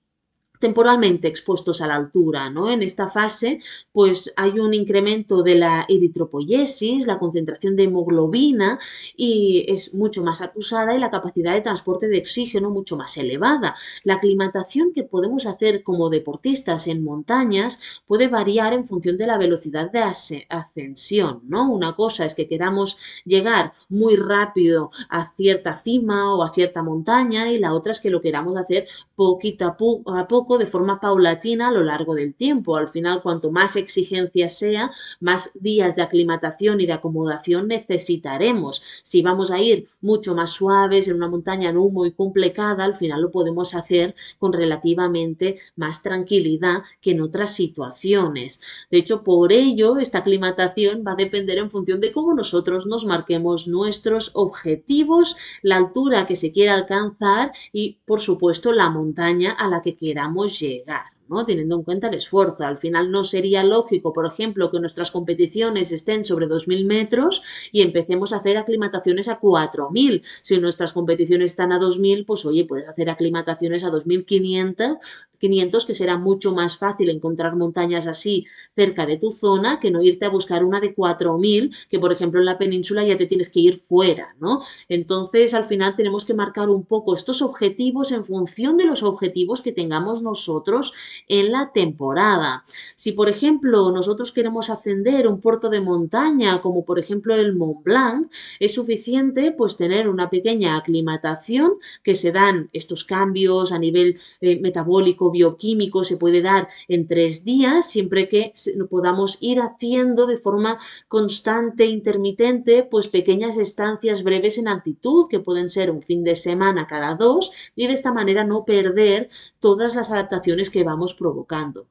temporalmente 0.61 1.27
expuestos 1.27 1.81
a 1.81 1.87
la 1.87 1.95
altura. 1.95 2.49
¿no? 2.49 2.71
En 2.71 2.81
esta 2.83 3.09
fase, 3.09 3.59
pues 3.91 4.33
hay 4.37 4.59
un 4.59 4.73
incremento 4.73 5.43
de 5.43 5.55
la 5.55 5.85
eritropoyesis, 5.89 7.05
la 7.05 7.19
concentración 7.19 7.75
de 7.75 7.83
hemoglobina 7.83 8.79
y 9.17 9.65
es 9.67 9.93
mucho 9.93 10.23
más 10.23 10.41
acusada 10.41 10.95
y 10.95 10.99
la 10.99 11.11
capacidad 11.11 11.53
de 11.53 11.61
transporte 11.61 12.07
de 12.07 12.19
oxígeno 12.19 12.69
mucho 12.69 12.95
más 12.95 13.17
elevada. 13.17 13.75
La 14.03 14.13
aclimatación 14.15 14.93
que 14.93 15.03
podemos 15.03 15.45
hacer 15.45 15.83
como 15.83 16.09
deportistas 16.09 16.87
en 16.87 17.03
montañas 17.03 17.79
puede 18.05 18.29
variar 18.29 18.73
en 18.73 18.87
función 18.87 19.17
de 19.17 19.27
la 19.27 19.37
velocidad 19.37 19.91
de 19.91 20.03
ascensión. 20.49 21.41
¿no? 21.47 21.69
Una 21.69 21.95
cosa 21.95 22.23
es 22.23 22.35
que 22.35 22.47
queramos 22.47 22.97
llegar 23.25 23.73
muy 23.89 24.15
rápido 24.15 24.91
a 25.09 25.33
cierta 25.33 25.75
cima 25.75 26.35
o 26.35 26.43
a 26.43 26.53
cierta 26.53 26.83
montaña 26.83 27.51
y 27.51 27.57
la 27.57 27.73
otra 27.73 27.91
es 27.91 27.99
que 27.99 28.11
lo 28.11 28.21
queramos 28.21 28.57
hacer 28.57 28.87
poquito 29.15 29.65
a 29.65 30.27
poco 30.27 30.50
de 30.57 30.65
forma 30.65 30.99
paulatina 30.99 31.67
a 31.67 31.71
lo 31.71 31.83
largo 31.83 32.15
del 32.15 32.33
tiempo. 32.33 32.77
Al 32.77 32.87
final, 32.87 33.21
cuanto 33.21 33.51
más 33.51 33.75
exigencia 33.75 34.49
sea, 34.49 34.91
más 35.19 35.51
días 35.53 35.95
de 35.95 36.01
aclimatación 36.01 36.79
y 36.81 36.85
de 36.85 36.93
acomodación 36.93 37.67
necesitaremos. 37.67 38.81
Si 39.03 39.21
vamos 39.21 39.51
a 39.51 39.59
ir 39.59 39.87
mucho 40.01 40.35
más 40.35 40.51
suaves 40.51 41.07
en 41.07 41.15
una 41.15 41.29
montaña 41.29 41.71
no 41.71 41.89
muy 41.89 42.11
complicada, 42.11 42.85
al 42.85 42.95
final 42.95 43.21
lo 43.21 43.31
podemos 43.31 43.75
hacer 43.75 44.15
con 44.39 44.53
relativamente 44.53 45.57
más 45.75 46.01
tranquilidad 46.01 46.83
que 47.01 47.11
en 47.11 47.21
otras 47.21 47.53
situaciones. 47.53 48.61
De 48.89 48.97
hecho, 48.97 49.23
por 49.23 49.51
ello, 49.51 49.97
esta 49.97 50.19
aclimatación 50.19 51.03
va 51.05 51.13
a 51.13 51.15
depender 51.15 51.57
en 51.57 51.71
función 51.71 51.99
de 51.99 52.11
cómo 52.11 52.33
nosotros 52.33 52.85
nos 52.85 53.05
marquemos 53.05 53.67
nuestros 53.67 54.31
objetivos, 54.33 55.35
la 55.61 55.77
altura 55.77 56.25
que 56.25 56.35
se 56.35 56.51
quiera 56.51 56.73
alcanzar 56.73 57.51
y, 57.71 57.99
por 58.05 58.21
supuesto, 58.21 58.71
la 58.71 58.89
montaña 58.89 59.51
a 59.51 59.67
la 59.67 59.81
que 59.81 59.95
queramos 59.95 60.40
llegar. 60.45 61.05
¿no? 61.31 61.45
teniendo 61.45 61.75
en 61.75 61.83
cuenta 61.83 62.09
el 62.09 62.15
esfuerzo. 62.15 62.65
Al 62.65 62.77
final 62.77 63.09
no 63.09 63.23
sería 63.23 63.63
lógico, 63.63 64.11
por 64.11 64.25
ejemplo, 64.25 64.69
que 64.69 64.79
nuestras 64.79 65.11
competiciones 65.11 65.91
estén 65.93 66.25
sobre 66.25 66.47
2.000 66.47 66.85
metros 66.85 67.41
y 67.71 67.81
empecemos 67.81 68.33
a 68.33 68.37
hacer 68.37 68.57
aclimataciones 68.57 69.29
a 69.29 69.39
4.000. 69.39 70.23
Si 70.41 70.57
nuestras 70.57 70.91
competiciones 70.91 71.51
están 71.51 71.71
a 71.71 71.79
2.000, 71.79 72.25
pues 72.25 72.45
oye, 72.45 72.65
puedes 72.65 72.87
hacer 72.89 73.09
aclimataciones 73.09 73.85
a 73.85 73.91
2.500 73.91 74.97
500, 75.41 75.85
que 75.85 75.93
será 75.93 76.17
mucho 76.17 76.53
más 76.53 76.77
fácil 76.77 77.09
encontrar 77.09 77.55
montañas 77.55 78.07
así 78.07 78.45
cerca 78.75 79.05
de 79.05 79.17
tu 79.17 79.31
zona 79.31 79.79
que 79.79 79.91
no 79.91 80.01
irte 80.01 80.25
a 80.25 80.29
buscar 80.29 80.63
una 80.63 80.79
de 80.79 80.93
4000, 80.93 81.75
que 81.89 81.99
por 81.99 82.13
ejemplo 82.13 82.39
en 82.39 82.45
la 82.45 82.57
península 82.57 83.03
ya 83.03 83.17
te 83.17 83.25
tienes 83.25 83.49
que 83.49 83.59
ir 83.59 83.77
fuera, 83.77 84.35
¿no? 84.39 84.61
Entonces 84.87 85.53
al 85.53 85.65
final 85.65 85.95
tenemos 85.95 86.23
que 86.23 86.33
marcar 86.33 86.69
un 86.69 86.85
poco 86.85 87.13
estos 87.13 87.41
objetivos 87.41 88.11
en 88.11 88.23
función 88.23 88.77
de 88.77 88.85
los 88.85 89.03
objetivos 89.03 89.61
que 89.61 89.71
tengamos 89.71 90.21
nosotros 90.21 90.93
en 91.27 91.51
la 91.51 91.71
temporada. 91.73 92.63
Si 92.95 93.11
por 93.11 93.27
ejemplo 93.27 93.91
nosotros 93.91 94.31
queremos 94.31 94.69
ascender 94.69 95.27
un 95.27 95.41
puerto 95.41 95.69
de 95.69 95.81
montaña, 95.81 96.61
como 96.61 96.85
por 96.85 96.99
ejemplo 96.99 97.35
el 97.35 97.55
Mont 97.55 97.83
Blanc, 97.83 98.27
es 98.59 98.75
suficiente 98.75 99.51
pues 99.51 99.75
tener 99.75 100.07
una 100.07 100.29
pequeña 100.29 100.77
aclimatación 100.77 101.73
que 102.03 102.15
se 102.15 102.31
dan 102.31 102.69
estos 102.73 103.03
cambios 103.03 103.71
a 103.71 103.79
nivel 103.79 104.17
eh, 104.41 104.59
metabólico 104.59 105.30
bioquímico 105.31 106.03
se 106.03 106.17
puede 106.17 106.41
dar 106.41 106.67
en 106.87 107.07
tres 107.07 107.43
días, 107.43 107.89
siempre 107.89 108.29
que 108.29 108.53
podamos 108.89 109.37
ir 109.41 109.59
haciendo 109.59 110.27
de 110.27 110.37
forma 110.37 110.77
constante, 111.07 111.85
intermitente, 111.85 112.83
pues 112.83 113.07
pequeñas 113.07 113.57
estancias 113.57 114.23
breves 114.23 114.57
en 114.57 114.67
altitud, 114.67 115.27
que 115.29 115.39
pueden 115.39 115.69
ser 115.69 115.91
un 115.91 116.01
fin 116.01 116.23
de 116.23 116.35
semana 116.35 116.87
cada 116.87 117.15
dos, 117.15 117.51
y 117.75 117.87
de 117.87 117.93
esta 117.93 118.13
manera 118.13 118.43
no 118.43 118.65
perder 118.65 119.29
todas 119.59 119.95
las 119.95 120.11
adaptaciones 120.11 120.69
que 120.69 120.83
vamos 120.83 121.13
provocando 121.13 121.87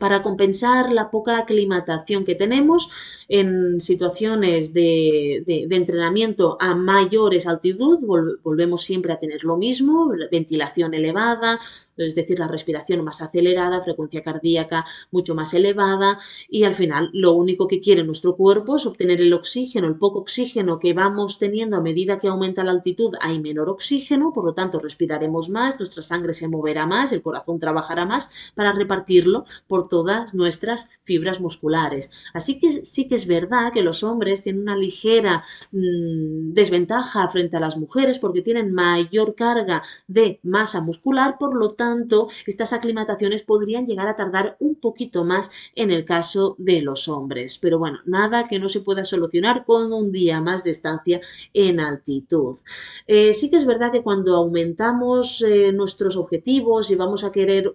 para 0.00 0.22
compensar 0.22 0.92
la 0.92 1.10
poca 1.10 1.38
aclimatación 1.38 2.24
que 2.24 2.34
tenemos 2.34 2.88
en 3.28 3.80
situaciones 3.82 4.72
de, 4.72 5.44
entrenamiento 5.70 6.56
a 6.58 6.74
mayores 6.74 7.46
altitud, 7.46 7.98
volvemos 8.42 8.82
siempre 8.82 9.12
a 9.12 9.18
tener 9.18 9.44
lo 9.44 9.58
mismo, 9.58 10.10
ventilación 10.32 10.94
elevada, 10.94 11.60
es 12.06 12.14
decir, 12.14 12.38
la 12.38 12.48
respiración 12.48 13.04
más 13.04 13.20
acelerada, 13.20 13.82
frecuencia 13.82 14.22
cardíaca 14.22 14.86
mucho 15.10 15.34
más 15.34 15.52
elevada 15.52 16.18
y 16.48 16.64
al 16.64 16.74
final 16.74 17.10
lo 17.12 17.32
único 17.32 17.68
que 17.68 17.80
quiere 17.80 18.02
nuestro 18.02 18.36
cuerpo 18.36 18.76
es 18.76 18.86
obtener 18.86 19.20
el 19.20 19.32
oxígeno, 19.34 19.86
el 19.86 19.96
poco 19.96 20.20
oxígeno 20.20 20.78
que 20.78 20.94
vamos 20.94 21.38
teniendo 21.38 21.76
a 21.76 21.82
medida 21.82 22.18
que 22.18 22.28
aumenta 22.28 22.64
la 22.64 22.70
altitud, 22.72 23.14
hay 23.20 23.38
menor 23.38 23.68
oxígeno, 23.68 24.32
por 24.32 24.44
lo 24.46 24.54
tanto 24.54 24.80
respiraremos 24.80 25.50
más, 25.50 25.78
nuestra 25.78 26.02
sangre 26.02 26.32
se 26.32 26.48
moverá 26.48 26.86
más, 26.86 27.12
el 27.12 27.20
corazón 27.22 27.58
trabajará 27.60 28.06
más 28.06 28.30
para 28.54 28.72
repartirlo 28.72 29.44
por 29.66 29.89
todas 29.90 30.34
nuestras 30.34 30.88
fibras 31.04 31.40
musculares. 31.40 32.10
Así 32.32 32.58
que 32.58 32.70
sí 32.70 33.08
que 33.08 33.16
es 33.16 33.26
verdad 33.26 33.72
que 33.74 33.82
los 33.82 34.02
hombres 34.02 34.42
tienen 34.42 34.62
una 34.62 34.76
ligera 34.76 35.44
mm, 35.72 36.54
desventaja 36.54 37.28
frente 37.28 37.58
a 37.58 37.60
las 37.60 37.76
mujeres 37.76 38.18
porque 38.18 38.40
tienen 38.40 38.72
mayor 38.72 39.34
carga 39.34 39.82
de 40.08 40.40
masa 40.42 40.80
muscular, 40.80 41.36
por 41.38 41.54
lo 41.54 41.72
tanto 41.72 42.28
estas 42.46 42.72
aclimataciones 42.72 43.42
podrían 43.42 43.84
llegar 43.84 44.08
a 44.08 44.16
tardar 44.16 44.56
un 44.60 44.76
poquito 44.76 45.24
más 45.24 45.50
en 45.74 45.90
el 45.90 46.06
caso 46.06 46.54
de 46.58 46.80
los 46.80 47.08
hombres. 47.08 47.58
Pero 47.58 47.78
bueno, 47.78 47.98
nada 48.06 48.48
que 48.48 48.58
no 48.58 48.68
se 48.70 48.80
pueda 48.80 49.04
solucionar 49.04 49.64
con 49.66 49.92
un 49.92 50.12
día 50.12 50.40
más 50.40 50.64
de 50.64 50.70
estancia 50.70 51.20
en 51.52 51.80
altitud. 51.80 52.58
Eh, 53.06 53.32
sí 53.32 53.50
que 53.50 53.56
es 53.56 53.66
verdad 53.66 53.92
que 53.92 54.02
cuando 54.02 54.36
aumentamos 54.36 55.42
eh, 55.42 55.72
nuestros 55.72 56.16
objetivos 56.16 56.90
y 56.90 56.94
vamos 56.94 57.24
a 57.24 57.32
querer 57.32 57.72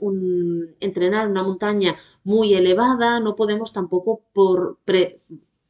entrenar 0.79 1.27
una 1.27 1.43
montaña 1.43 1.95
muy 2.23 2.53
elevada, 2.53 3.19
no 3.19 3.35
podemos 3.35 3.73
tampoco 3.73 4.21
por 4.33 4.77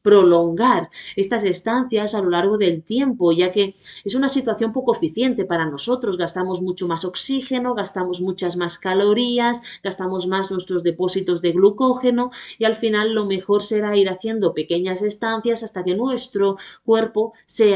prolongar 0.06 0.92
estas 1.16 1.44
estancias 1.46 2.14
a 2.14 2.22
lo 2.22 2.30
largo 2.30 2.60
del 2.60 2.84
tiempo, 2.84 3.32
ya 3.32 3.52
que 3.52 3.74
es 4.04 4.14
una 4.14 4.30
situación 4.30 4.72
poco 4.72 4.94
eficiente 4.94 5.46
para 5.46 5.66
nosotros. 5.66 6.16
Gastamos 6.16 6.62
mucho 6.62 6.88
más 6.88 7.04
oxígeno, 7.06 7.74
gastamos 7.74 8.22
muchas 8.22 8.56
más 8.56 8.78
calorías, 8.78 9.64
gastamos 9.84 10.28
más 10.28 10.52
nuestros 10.52 10.84
depósitos 10.84 11.42
de 11.42 11.54
glucógeno 11.54 12.30
y 12.60 12.66
al 12.66 12.76
final 12.76 13.16
lo 13.16 13.26
mejor 13.26 13.64
será 13.64 13.98
ir 13.98 14.08
haciendo 14.10 14.54
pequeñas 14.54 15.02
estancias 15.02 15.64
hasta 15.64 15.84
que 15.84 15.96
nuestro 15.96 16.58
cuerpo 16.84 17.34
se, 17.48 17.74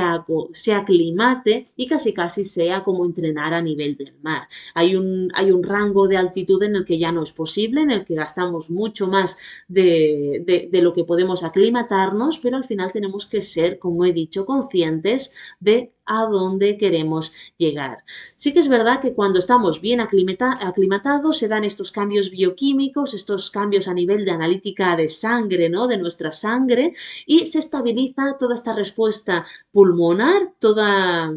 se 0.54 0.74
aclimate 0.74 1.64
y 1.76 1.88
casi 1.88 2.14
casi 2.14 2.44
sea 2.44 2.84
como 2.84 3.06
entrenar 3.06 3.56
a 3.56 3.62
nivel 3.64 3.98
del 3.98 4.14
mar. 4.22 4.48
Hay 4.76 4.96
un, 4.96 5.32
hay 5.34 5.50
un 5.52 5.64
rango 5.64 6.08
de 6.08 6.18
altitud 6.18 6.62
en 6.62 6.76
el 6.76 6.86
que 6.86 7.00
ya 7.00 7.12
no 7.12 7.24
es 7.24 7.32
posible, 7.32 7.82
en 7.82 7.90
el 7.90 8.06
que 8.06 8.14
gastamos 8.14 8.70
mucho 8.70 9.08
más 9.08 9.36
de, 9.68 10.44
de, 10.46 10.70
de 10.72 10.82
lo 10.84 10.94
que 10.94 11.06
podemos 11.06 11.42
aclimatarnos 11.44 12.19
pero 12.42 12.58
al 12.58 12.66
final 12.66 12.92
tenemos 12.92 13.26
que 13.26 13.42
ser, 13.42 13.80
como 13.80 14.06
he 14.06 14.14
dicho, 14.14 14.46
conscientes 14.46 15.32
de 15.60 15.94
a 16.06 16.26
dónde 16.26 16.78
queremos 16.78 17.32
llegar. 17.58 18.04
Sí 18.36 18.52
que 18.52 18.60
es 18.60 18.68
verdad 18.68 19.00
que 19.00 19.14
cuando 19.14 19.40
estamos 19.40 19.80
bien 19.80 20.02
aclimatados 20.02 21.38
se 21.38 21.48
dan 21.48 21.64
estos 21.64 21.92
cambios 21.92 22.32
bioquímicos, 22.32 23.14
estos 23.14 23.52
cambios 23.52 23.88
a 23.88 23.94
nivel 23.94 24.26
de 24.26 24.32
analítica 24.32 24.96
de 24.96 25.08
sangre, 25.08 25.70
¿no? 25.70 25.88
De 25.88 25.98
nuestra 25.98 26.32
sangre 26.32 26.94
y 27.26 27.46
se 27.46 27.60
estabiliza 27.60 28.38
toda 28.40 28.56
esta 28.56 28.74
respuesta 28.74 29.46
pulmonar, 29.72 30.54
toda 30.60 31.32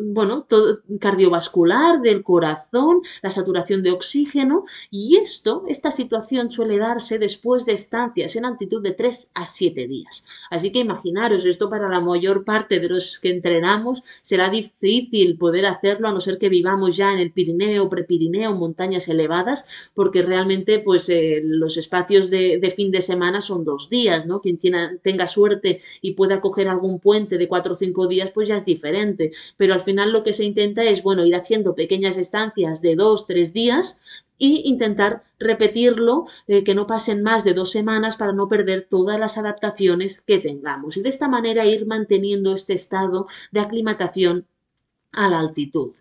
bueno, 0.00 0.44
todo 0.48 0.80
cardiovascular, 1.00 2.00
del 2.00 2.22
corazón, 2.22 3.02
la 3.22 3.30
saturación 3.30 3.82
de 3.82 3.90
oxígeno 3.90 4.64
y 4.90 5.16
esto, 5.16 5.64
esta 5.68 5.90
situación 5.90 6.50
suele 6.50 6.78
darse 6.78 7.18
después 7.18 7.66
de 7.66 7.72
estancias 7.72 8.36
en 8.36 8.44
altitud 8.44 8.82
de 8.82 8.92
3 8.92 9.30
a 9.34 9.46
7 9.46 9.86
días. 9.86 10.24
Así 10.50 10.72
que 10.72 10.80
imaginaros, 10.80 11.44
esto 11.44 11.70
para 11.70 11.88
la 11.88 12.00
mayor 12.00 12.44
parte 12.44 12.80
de 12.80 12.88
los 12.88 13.18
que 13.18 13.30
entrenamos 13.30 14.02
será 14.22 14.48
difícil 14.48 15.38
poder 15.38 15.66
hacerlo 15.66 16.08
a 16.08 16.12
no 16.12 16.20
ser 16.20 16.38
que 16.38 16.48
vivamos 16.48 16.96
ya 16.96 17.12
en 17.12 17.18
el 17.18 17.32
Pirineo, 17.32 17.88
Prepirineo, 17.88 18.54
montañas 18.54 19.08
elevadas, 19.08 19.66
porque 19.94 20.22
realmente 20.22 20.78
pues 20.78 21.08
eh, 21.08 21.40
los 21.44 21.76
espacios 21.76 22.30
de, 22.30 22.72
fin 22.76 22.90
de 22.90 23.00
semana 23.00 23.40
son 23.40 23.64
dos 23.64 23.88
días, 23.88 24.26
¿no? 24.26 24.40
Quien 24.40 24.58
tenga 24.58 25.26
suerte 25.26 25.80
y 26.00 26.12
pueda 26.12 26.40
coger 26.40 26.68
algún 26.68 26.98
puente 26.98 27.38
de 27.38 27.48
4 27.48 27.72
o 27.72 27.76
5 27.76 28.06
días 28.06 28.30
pues 28.32 28.48
ya 28.48 28.56
es 28.56 28.64
diferente, 28.64 29.30
pero 29.56 29.74
al 29.76 29.82
final 29.82 30.12
lo 30.12 30.22
que 30.22 30.32
se 30.32 30.44
intenta 30.44 30.82
es, 30.84 31.02
bueno, 31.02 31.24
ir 31.24 31.36
haciendo 31.36 31.74
pequeñas 31.74 32.18
estancias 32.18 32.82
de 32.82 32.96
dos, 32.96 33.26
tres 33.26 33.52
días 33.52 34.00
e 34.38 34.46
intentar 34.64 35.22
repetirlo, 35.38 36.26
eh, 36.46 36.64
que 36.64 36.74
no 36.74 36.86
pasen 36.86 37.22
más 37.22 37.44
de 37.44 37.54
dos 37.54 37.70
semanas 37.70 38.16
para 38.16 38.32
no 38.32 38.48
perder 38.48 38.86
todas 38.88 39.18
las 39.18 39.38
adaptaciones 39.38 40.20
que 40.20 40.38
tengamos. 40.38 40.96
Y 40.96 41.02
de 41.02 41.08
esta 41.08 41.28
manera 41.28 41.64
ir 41.64 41.86
manteniendo 41.86 42.52
este 42.52 42.74
estado 42.74 43.26
de 43.52 43.60
aclimatación 43.60 44.46
a 45.12 45.28
la 45.28 45.40
altitud. 45.40 45.92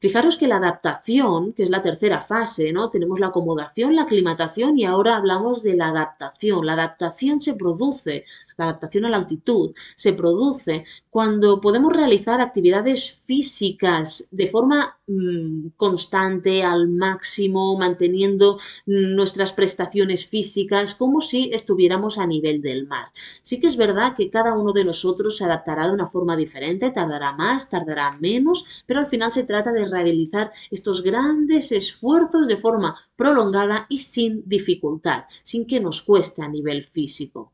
Fijaros 0.00 0.36
que 0.36 0.48
la 0.48 0.56
adaptación, 0.56 1.52
que 1.52 1.62
es 1.62 1.70
la 1.70 1.80
tercera 1.80 2.20
fase, 2.20 2.72
¿no? 2.72 2.90
Tenemos 2.90 3.20
la 3.20 3.28
acomodación, 3.28 3.94
la 3.94 4.02
aclimatación 4.02 4.78
y 4.78 4.84
ahora 4.84 5.16
hablamos 5.16 5.62
de 5.62 5.76
la 5.76 5.88
adaptación. 5.88 6.66
La 6.66 6.72
adaptación 6.72 7.40
se 7.40 7.54
produce 7.54 8.24
la 8.56 8.66
adaptación 8.66 9.04
a 9.04 9.10
la 9.10 9.16
altitud, 9.16 9.74
se 9.96 10.12
produce 10.12 10.84
cuando 11.10 11.60
podemos 11.60 11.92
realizar 11.92 12.40
actividades 12.40 13.12
físicas 13.12 14.28
de 14.30 14.48
forma 14.48 14.98
mm, 15.06 15.68
constante, 15.76 16.62
al 16.62 16.88
máximo, 16.88 17.76
manteniendo 17.78 18.58
nuestras 18.86 19.52
prestaciones 19.52 20.26
físicas 20.26 20.94
como 20.94 21.20
si 21.20 21.50
estuviéramos 21.52 22.18
a 22.18 22.26
nivel 22.26 22.60
del 22.62 22.86
mar. 22.86 23.12
Sí 23.42 23.60
que 23.60 23.68
es 23.68 23.76
verdad 23.76 24.14
que 24.16 24.30
cada 24.30 24.54
uno 24.54 24.72
de 24.72 24.84
nosotros 24.84 25.36
se 25.36 25.44
adaptará 25.44 25.86
de 25.86 25.94
una 25.94 26.08
forma 26.08 26.36
diferente, 26.36 26.90
tardará 26.90 27.32
más, 27.32 27.70
tardará 27.70 28.16
menos, 28.20 28.64
pero 28.86 29.00
al 29.00 29.06
final 29.06 29.32
se 29.32 29.44
trata 29.44 29.72
de 29.72 29.86
realizar 29.86 30.50
estos 30.70 31.02
grandes 31.02 31.70
esfuerzos 31.72 32.48
de 32.48 32.56
forma 32.56 32.96
prolongada 33.16 33.86
y 33.88 33.98
sin 33.98 34.42
dificultad, 34.46 35.24
sin 35.42 35.66
que 35.66 35.80
nos 35.80 36.02
cueste 36.02 36.42
a 36.42 36.48
nivel 36.48 36.82
físico. 36.84 37.52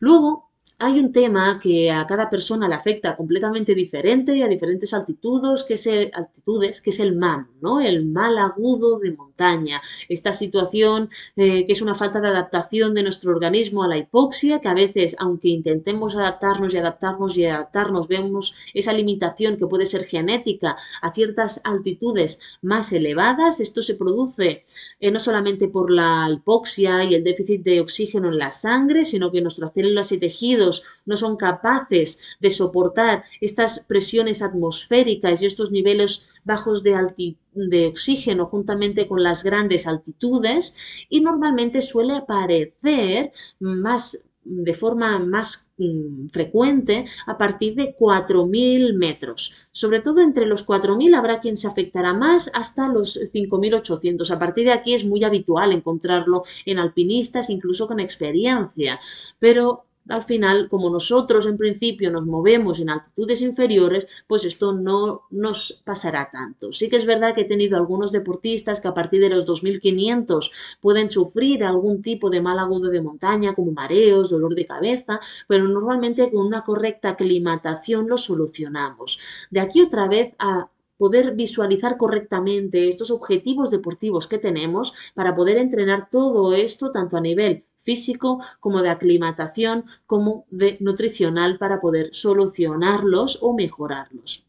Luego, 0.00 0.47
hay 0.80 1.00
un 1.00 1.10
tema 1.10 1.58
que 1.60 1.90
a 1.90 2.06
cada 2.06 2.30
persona 2.30 2.68
le 2.68 2.74
afecta 2.76 3.16
completamente 3.16 3.74
diferente 3.74 4.36
y 4.36 4.42
a 4.42 4.48
diferentes 4.48 4.94
altitudes, 4.94 5.64
que 5.64 5.74
es 5.74 5.86
el, 5.88 6.12
altitudes, 6.14 6.80
que 6.80 6.90
es 6.90 7.00
el 7.00 7.16
MAM, 7.16 7.48
¿no? 7.60 7.80
El 7.80 8.06
mal 8.06 8.38
agudo 8.38 9.00
de 9.00 9.10
montaña. 9.10 9.82
Esta 10.08 10.32
situación 10.32 11.10
eh, 11.34 11.66
que 11.66 11.72
es 11.72 11.82
una 11.82 11.96
falta 11.96 12.20
de 12.20 12.28
adaptación 12.28 12.94
de 12.94 13.02
nuestro 13.02 13.32
organismo 13.32 13.82
a 13.82 13.88
la 13.88 13.98
hipoxia, 13.98 14.60
que 14.60 14.68
a 14.68 14.74
veces, 14.74 15.16
aunque 15.18 15.48
intentemos 15.48 16.14
adaptarnos 16.14 16.72
y 16.72 16.76
adaptarnos 16.76 17.36
y 17.36 17.44
adaptarnos, 17.46 18.06
vemos 18.06 18.54
esa 18.72 18.92
limitación 18.92 19.56
que 19.56 19.66
puede 19.66 19.84
ser 19.84 20.04
genética 20.04 20.76
a 21.02 21.12
ciertas 21.12 21.60
altitudes 21.64 22.38
más 22.62 22.92
elevadas. 22.92 23.58
Esto 23.58 23.82
se 23.82 23.96
produce 23.96 24.62
eh, 25.00 25.10
no 25.10 25.18
solamente 25.18 25.66
por 25.66 25.90
la 25.90 26.28
hipoxia 26.32 27.02
y 27.02 27.16
el 27.16 27.24
déficit 27.24 27.62
de 27.62 27.80
oxígeno 27.80 28.28
en 28.28 28.38
la 28.38 28.52
sangre, 28.52 29.04
sino 29.04 29.32
que 29.32 29.40
nuestras 29.40 29.72
células 29.74 30.12
y 30.12 30.18
tejidos 30.18 30.67
no 31.06 31.16
son 31.16 31.36
capaces 31.36 32.36
de 32.40 32.50
soportar 32.50 33.24
estas 33.40 33.80
presiones 33.80 34.42
atmosféricas 34.42 35.42
y 35.42 35.46
estos 35.46 35.70
niveles 35.70 36.28
bajos 36.44 36.82
de, 36.82 36.94
de 37.54 37.86
oxígeno 37.86 38.46
juntamente 38.46 39.06
con 39.06 39.22
las 39.22 39.42
grandes 39.42 39.86
altitudes 39.86 40.74
y 41.08 41.20
normalmente 41.20 41.82
suele 41.82 42.14
aparecer 42.14 43.32
más 43.60 44.28
de 44.48 44.74
forma 44.74 45.18
más 45.18 45.70
mm, 45.76 46.28
frecuente 46.28 47.04
a 47.26 47.36
partir 47.36 47.74
de 47.74 47.94
4.000 47.94 48.94
metros. 48.94 49.68
Sobre 49.72 50.00
todo 50.00 50.20
entre 50.20 50.46
los 50.46 50.66
4.000 50.66 51.16
habrá 51.16 51.40
quien 51.40 51.56
se 51.56 51.68
afectará 51.68 52.14
más 52.14 52.50
hasta 52.54 52.88
los 52.88 53.18
5.800. 53.18 54.30
A 54.30 54.38
partir 54.38 54.64
de 54.64 54.72
aquí 54.72 54.94
es 54.94 55.04
muy 55.04 55.22
habitual 55.22 55.72
encontrarlo 55.72 56.42
en 56.64 56.78
alpinistas, 56.78 57.50
incluso 57.50 57.86
con 57.86 58.00
experiencia. 58.00 58.98
Pero 59.38 59.87
al 60.08 60.22
final, 60.22 60.68
como 60.68 60.90
nosotros 60.90 61.46
en 61.46 61.56
principio 61.56 62.10
nos 62.10 62.26
movemos 62.26 62.78
en 62.78 62.90
altitudes 62.90 63.40
inferiores, 63.42 64.24
pues 64.26 64.44
esto 64.44 64.72
no 64.72 65.22
nos 65.30 65.82
pasará 65.84 66.30
tanto. 66.30 66.72
Sí 66.72 66.88
que 66.88 66.96
es 66.96 67.06
verdad 67.06 67.34
que 67.34 67.42
he 67.42 67.44
tenido 67.44 67.76
algunos 67.76 68.12
deportistas 68.12 68.80
que 68.80 68.88
a 68.88 68.94
partir 68.94 69.20
de 69.20 69.30
los 69.30 69.44
2500 69.46 70.50
pueden 70.80 71.10
sufrir 71.10 71.64
algún 71.64 72.02
tipo 72.02 72.30
de 72.30 72.40
mal 72.40 72.58
agudo 72.58 72.90
de 72.90 73.02
montaña, 73.02 73.54
como 73.54 73.72
mareos, 73.72 74.30
dolor 74.30 74.54
de 74.54 74.66
cabeza, 74.66 75.20
pero 75.46 75.68
normalmente 75.68 76.30
con 76.30 76.46
una 76.46 76.62
correcta 76.62 77.10
aclimatación 77.10 78.08
lo 78.08 78.18
solucionamos. 78.18 79.18
De 79.50 79.60
aquí 79.60 79.82
otra 79.82 80.08
vez 80.08 80.34
a 80.38 80.70
poder 80.96 81.34
visualizar 81.34 81.96
correctamente 81.96 82.88
estos 82.88 83.10
objetivos 83.10 83.70
deportivos 83.70 84.26
que 84.26 84.38
tenemos 84.38 84.94
para 85.14 85.34
poder 85.36 85.56
entrenar 85.58 86.08
todo 86.10 86.54
esto 86.54 86.90
tanto 86.90 87.16
a 87.16 87.20
nivel 87.20 87.67
físico, 87.88 88.30
como 88.60 88.82
de 88.82 88.90
aclimatación, 88.90 89.84
como 90.04 90.44
de 90.50 90.76
nutricional 90.80 91.56
para 91.56 91.80
poder 91.80 92.10
solucionarlos 92.12 93.38
o 93.40 93.54
mejorarlos. 93.54 94.47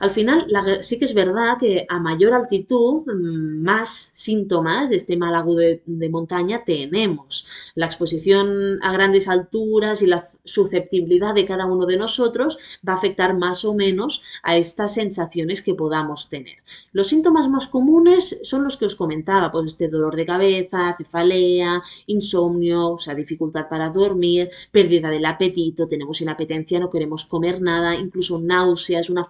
Al 0.00 0.10
final, 0.10 0.46
sí 0.80 0.98
que 0.98 1.04
es 1.04 1.14
verdad 1.14 1.56
que 1.58 1.86
a 1.88 2.00
mayor 2.00 2.34
altitud, 2.34 3.04
mm, 3.06 3.62
más 3.62 4.12
síntomas 4.14 4.90
de 4.90 4.96
este 4.96 5.16
mal 5.16 5.34
agudo 5.34 5.58
de, 5.58 6.08
montaña 6.10 6.64
tenemos. 6.64 7.46
La 7.74 7.86
exposición 7.86 8.78
a 8.82 8.92
grandes 8.92 9.26
alturas 9.28 10.02
y 10.02 10.06
la 10.06 10.22
susceptibilidad 10.44 11.34
de 11.34 11.46
cada 11.46 11.66
uno 11.66 11.86
de 11.86 11.96
nosotros 11.96 12.56
va 12.86 12.92
a 12.92 12.96
afectar 12.96 13.36
más 13.36 13.64
o 13.64 13.74
menos 13.74 14.22
a 14.42 14.56
estas 14.56 14.94
sensaciones 14.94 15.62
que 15.62 15.74
podamos 15.74 16.28
tener. 16.28 16.58
Los 16.92 17.08
síntomas 17.08 17.48
más 17.48 17.66
comunes 17.66 18.38
son 18.42 18.64
los 18.64 18.76
que 18.76 18.86
os 18.86 18.94
comentaba, 18.94 19.50
pues 19.50 19.66
este 19.66 19.88
dolor 19.88 20.14
de 20.14 20.26
cabeza, 20.26 20.94
cefalea, 20.96 21.82
insomnio, 22.06 22.90
o 22.90 22.98
sea, 22.98 23.14
dificultad 23.14 23.68
para 23.68 23.90
dormir, 23.90 24.50
pérdida 24.70 25.10
del 25.10 25.24
apetito, 25.24 25.86
tenemos 25.86 26.20
inapetencia, 26.20 26.78
no 26.78 26.90
queremos 26.90 27.24
comer 27.24 27.60
nada, 27.60 27.96
incluso 27.96 28.40
náuseas, 28.40 29.10
una 29.10 29.24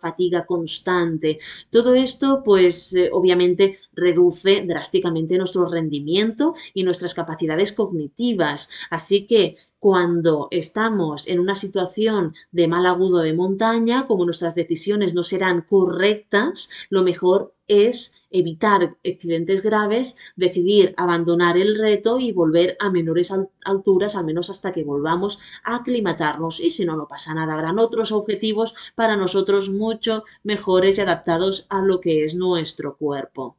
constante. 0.47 1.39
Todo 1.71 1.95
esto, 1.95 2.43
pues 2.45 2.95
eh, 2.95 3.11
obviamente 3.13 3.79
reduce 3.93 4.63
drásticamente 4.67 5.37
nuestro 5.39 5.67
rendimiento 5.69 6.55
y 6.73 6.83
nuestras 6.83 7.15
capacidades 7.15 7.73
cognitivas. 7.73 8.69
Así 8.91 9.27
que 9.27 9.57
cuando 9.85 10.49
estamos 10.51 11.29
en 11.29 11.39
una 11.39 11.55
situación 11.55 12.35
de 12.53 12.69
mal 12.69 12.87
agudo 12.87 13.19
de 13.19 13.35
montaña, 13.35 14.07
como 14.07 14.25
nuestras 14.25 14.55
decisiones 14.55 15.13
no 15.13 15.23
serán 15.23 15.61
correctas, 15.61 16.71
lo 16.89 17.03
mejor 17.03 17.55
es 17.69 18.15
evitar 18.31 18.97
accidentes 19.05 19.63
graves, 19.63 20.17
decidir 20.37 20.95
abandonar 20.97 21.59
el 21.59 21.79
reto 21.79 22.19
y 22.19 22.33
volver 22.33 22.79
a 22.81 22.89
menores 22.91 23.31
alturas, 23.63 24.17
al 24.17 24.25
menos 24.25 24.49
hasta 24.49 24.73
que 24.73 24.85
volvamos 24.85 25.39
a 25.65 25.77
aclimatarnos. 25.77 26.61
Y 26.61 26.71
si 26.71 26.87
no, 26.87 26.97
no 26.97 27.07
pasa 27.07 27.35
nada, 27.35 27.53
habrán 27.53 27.79
otros 27.79 28.11
objetivos 28.11 28.75
para 28.95 29.19
nosotros 29.19 29.69
mucho 29.69 30.25
mejores 30.45 30.97
y 30.97 31.03
adaptados 31.03 31.67
a 31.69 31.83
lo 31.83 32.01
que 32.01 32.25
es 32.25 32.35
nuestro 32.35 32.97
cuerpo. 32.97 33.59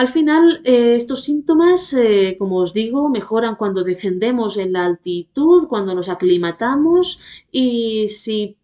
Al 0.00 0.08
final, 0.08 0.62
eh, 0.64 0.94
estos 0.96 1.24
síntomas, 1.24 1.92
eh, 1.92 2.34
como 2.38 2.56
os 2.64 2.72
digo, 2.72 3.10
mejoran 3.10 3.56
cuando 3.56 3.84
descendemos 3.84 4.56
en 4.56 4.72
la 4.72 4.86
altitud, 4.86 5.68
cuando 5.68 5.94
nos 5.94 6.08
aclimatamos 6.08 7.18
y 7.52 8.08
si 8.08 8.56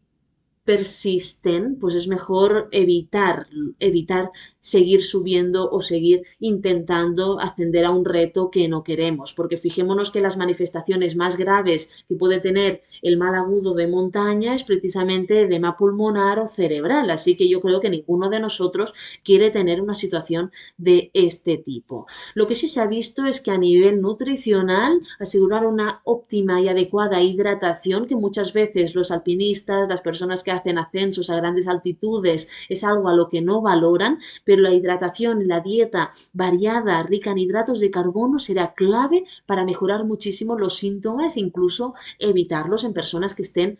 persisten, 0.66 1.78
pues 1.78 1.94
es 1.94 2.08
mejor 2.08 2.68
evitar, 2.72 3.46
evitar 3.78 4.32
seguir 4.58 5.04
subiendo 5.04 5.70
o 5.70 5.80
seguir 5.80 6.24
intentando 6.40 7.38
ascender 7.38 7.84
a 7.84 7.92
un 7.92 8.04
reto 8.04 8.50
que 8.50 8.66
no 8.66 8.82
queremos, 8.82 9.32
porque 9.32 9.56
fijémonos 9.58 10.10
que 10.10 10.20
las 10.20 10.36
manifestaciones 10.36 11.14
más 11.14 11.36
graves 11.36 12.04
que 12.08 12.16
puede 12.16 12.40
tener 12.40 12.82
el 13.00 13.16
mal 13.16 13.36
agudo 13.36 13.74
de 13.74 13.86
montaña 13.86 14.56
es 14.56 14.64
precisamente 14.64 15.42
edema 15.42 15.76
pulmonar 15.76 16.40
o 16.40 16.48
cerebral, 16.48 17.10
así 17.10 17.36
que 17.36 17.48
yo 17.48 17.60
creo 17.60 17.80
que 17.80 17.88
ninguno 17.88 18.28
de 18.28 18.40
nosotros 18.40 18.92
quiere 19.22 19.50
tener 19.50 19.80
una 19.80 19.94
situación 19.94 20.50
de 20.76 21.12
este 21.14 21.58
tipo. 21.58 22.06
Lo 22.34 22.48
que 22.48 22.56
sí 22.56 22.66
se 22.66 22.80
ha 22.80 22.88
visto 22.88 23.24
es 23.24 23.40
que 23.40 23.52
a 23.52 23.58
nivel 23.58 24.00
nutricional 24.00 25.00
asegurar 25.20 25.64
una 25.64 26.00
óptima 26.04 26.60
y 26.60 26.68
adecuada 26.68 27.22
hidratación 27.22 28.06
que 28.06 28.16
muchas 28.16 28.52
veces 28.52 28.96
los 28.96 29.12
alpinistas, 29.12 29.88
las 29.88 30.00
personas 30.00 30.42
que 30.42 30.55
hacen 30.56 30.78
ascensos 30.78 31.30
a 31.30 31.36
grandes 31.36 31.68
altitudes 31.68 32.50
es 32.68 32.84
algo 32.84 33.08
a 33.08 33.14
lo 33.14 33.28
que 33.28 33.40
no 33.40 33.62
valoran, 33.62 34.18
pero 34.44 34.62
la 34.62 34.72
hidratación 34.72 35.42
y 35.42 35.44
la 35.46 35.60
dieta 35.60 36.10
variada, 36.32 37.02
rica 37.02 37.30
en 37.30 37.38
hidratos 37.38 37.80
de 37.80 37.90
carbono, 37.90 38.38
será 38.38 38.74
clave 38.74 39.24
para 39.46 39.64
mejorar 39.64 40.04
muchísimo 40.04 40.58
los 40.58 40.76
síntomas 40.76 41.36
incluso 41.36 41.94
evitarlos 42.18 42.84
en 42.84 42.92
personas 42.92 43.34
que 43.34 43.42
estén 43.42 43.78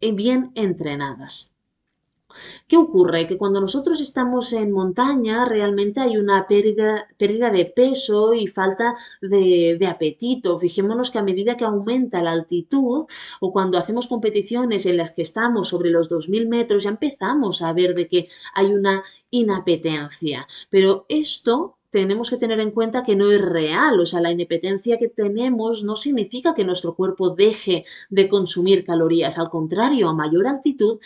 bien 0.00 0.52
entrenadas. 0.54 1.55
¿Qué 2.68 2.76
ocurre? 2.76 3.26
Que 3.26 3.38
cuando 3.38 3.60
nosotros 3.60 4.00
estamos 4.00 4.52
en 4.52 4.72
montaña 4.72 5.44
realmente 5.44 6.00
hay 6.00 6.16
una 6.16 6.46
pérdida, 6.46 7.08
pérdida 7.16 7.50
de 7.50 7.64
peso 7.66 8.34
y 8.34 8.46
falta 8.46 8.96
de, 9.20 9.76
de, 9.78 9.86
apetito. 9.86 10.58
Fijémonos 10.58 11.10
que 11.10 11.18
a 11.18 11.22
medida 11.22 11.56
que 11.56 11.64
aumenta 11.64 12.22
la 12.22 12.32
altitud 12.32 13.06
o 13.40 13.52
cuando 13.52 13.78
hacemos 13.78 14.06
competiciones 14.06 14.86
en 14.86 14.96
las 14.96 15.12
que 15.12 15.22
estamos 15.22 15.68
sobre 15.68 15.90
los 15.90 16.10
2.000 16.10 16.48
metros 16.48 16.84
ya 16.84 16.90
empezamos 16.90 17.62
a 17.62 17.72
ver 17.72 17.94
de 17.94 18.08
que 18.08 18.28
hay 18.54 18.66
una 18.72 19.02
inapetencia. 19.30 20.46
Pero 20.70 21.06
esto 21.08 21.75
tenemos 21.96 22.28
que 22.28 22.36
tener 22.36 22.60
en 22.60 22.72
cuenta 22.72 23.02
que 23.02 23.16
no 23.16 23.32
es 23.32 23.40
real, 23.40 23.98
o 23.98 24.04
sea, 24.04 24.20
la 24.20 24.30
inepetencia 24.30 24.98
que 24.98 25.08
tenemos 25.08 25.82
no 25.82 25.96
significa 25.96 26.54
que 26.54 26.62
nuestro 26.62 26.94
cuerpo 26.94 27.30
deje 27.30 27.86
de 28.10 28.28
consumir 28.28 28.84
calorías, 28.84 29.38
al 29.38 29.48
contrario, 29.48 30.10
a 30.10 30.12
mayor 30.12 30.46
altitud 30.46 30.98